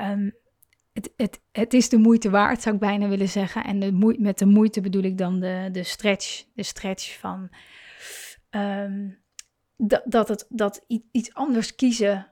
Um, 0.00 0.34
het, 0.92 1.12
het, 1.16 1.40
het 1.52 1.74
is 1.74 1.88
de 1.88 1.98
moeite 1.98 2.30
waard, 2.30 2.62
zou 2.62 2.74
ik 2.74 2.80
bijna 2.80 3.08
willen 3.08 3.28
zeggen. 3.28 3.64
En 3.64 3.80
de 3.80 4.16
met 4.18 4.38
de 4.38 4.46
moeite 4.46 4.80
bedoel 4.80 5.02
ik 5.02 5.18
dan 5.18 5.40
de, 5.40 5.68
de 5.72 5.82
stretch. 5.82 6.44
De 6.54 6.62
stretch 6.62 7.18
van 7.18 7.50
um, 8.50 9.18
dat, 10.04 10.28
het, 10.28 10.46
dat 10.48 10.84
iets 11.10 11.34
anders 11.34 11.74
kiezen 11.74 12.26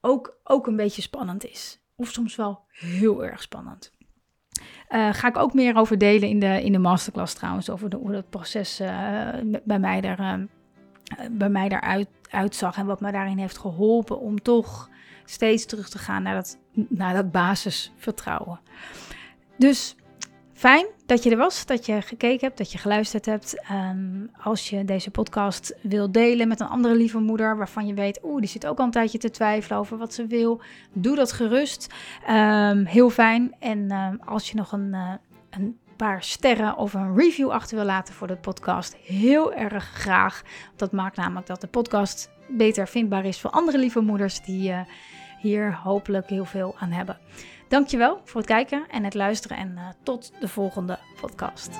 ook, 0.00 0.40
ook 0.44 0.66
een 0.66 0.76
beetje 0.76 1.02
spannend 1.02 1.46
is. 1.46 1.80
Of 1.96 2.10
soms 2.10 2.36
wel 2.36 2.64
heel 2.68 3.24
erg 3.24 3.42
spannend. 3.42 3.92
Uh, 4.88 5.12
ga 5.12 5.28
ik 5.28 5.36
ook 5.36 5.54
meer 5.54 5.76
over 5.76 5.98
delen 5.98 6.28
in 6.28 6.40
de, 6.40 6.62
in 6.62 6.72
de 6.72 6.78
masterclass 6.78 7.34
trouwens. 7.34 7.70
Over 7.70 7.90
de, 7.90 7.96
hoe 7.96 8.12
dat 8.12 8.30
proces 8.30 8.80
uh, 8.80 8.88
bij 9.64 9.78
mij, 9.78 10.00
daar, 10.00 10.20
uh, 10.20 10.34
bij 11.30 11.48
mij 11.48 11.68
daaruit 11.68 12.08
uitzag. 12.30 12.76
En 12.76 12.86
wat 12.86 13.00
me 13.00 13.12
daarin 13.12 13.38
heeft 13.38 13.58
geholpen 13.58 14.20
om 14.20 14.42
toch 14.42 14.90
steeds 15.24 15.66
terug 15.66 15.88
te 15.88 15.98
gaan 15.98 16.22
naar 16.22 16.34
dat, 16.34 16.58
naar 16.72 17.14
dat 17.14 17.30
basisvertrouwen. 17.30 18.60
Dus 19.56 19.96
Fijn 20.58 20.86
dat 21.06 21.22
je 21.22 21.30
er 21.30 21.36
was, 21.36 21.66
dat 21.66 21.86
je 21.86 22.02
gekeken 22.02 22.46
hebt, 22.46 22.58
dat 22.58 22.72
je 22.72 22.78
geluisterd 22.78 23.26
hebt. 23.26 23.60
Ehm, 23.60 24.26
als 24.42 24.70
je 24.70 24.84
deze 24.84 25.10
podcast 25.10 25.74
wil 25.82 26.12
delen 26.12 26.48
met 26.48 26.60
een 26.60 26.68
andere 26.68 26.94
lieve 26.94 27.18
moeder 27.18 27.56
waarvan 27.56 27.86
je 27.86 27.94
weet, 27.94 28.20
oeh, 28.22 28.40
die 28.40 28.48
zit 28.48 28.66
ook 28.66 28.78
al 28.78 28.84
een 28.84 28.90
tijdje 28.90 29.18
te 29.18 29.30
twijfelen 29.30 29.78
over 29.78 29.98
wat 29.98 30.14
ze 30.14 30.26
wil, 30.26 30.60
doe 30.92 31.16
dat 31.16 31.32
gerust. 31.32 31.94
Um, 32.30 32.84
heel 32.84 33.10
fijn. 33.10 33.54
En 33.58 33.92
um, 33.92 34.20
als 34.24 34.50
je 34.50 34.56
nog 34.56 34.72
een, 34.72 34.88
uh, 34.92 35.12
een 35.50 35.78
paar 35.96 36.22
sterren 36.22 36.76
of 36.76 36.94
een 36.94 37.16
review 37.16 37.50
achter 37.50 37.76
wil 37.76 37.86
laten 37.86 38.14
voor 38.14 38.26
de 38.26 38.36
podcast, 38.36 38.96
heel 38.96 39.54
erg 39.54 39.84
graag. 39.84 40.42
Dat 40.76 40.92
maakt 40.92 41.16
namelijk 41.16 41.46
dat 41.46 41.60
de 41.60 41.66
podcast 41.66 42.30
beter 42.48 42.88
vindbaar 42.88 43.24
is 43.24 43.40
voor 43.40 43.50
andere 43.50 43.78
lieve 43.78 44.00
moeders 44.00 44.40
die 44.40 44.70
uh, 44.70 44.80
hier 45.40 45.74
hopelijk 45.74 46.28
heel 46.28 46.44
veel 46.44 46.74
aan 46.78 46.90
hebben. 46.90 47.18
Dankjewel 47.68 48.20
voor 48.24 48.40
het 48.40 48.50
kijken 48.50 48.84
en 48.90 49.04
het 49.04 49.14
luisteren 49.14 49.56
en 49.56 49.72
uh, 49.76 49.88
tot 50.02 50.32
de 50.40 50.48
volgende 50.48 50.98
podcast. 51.20 51.70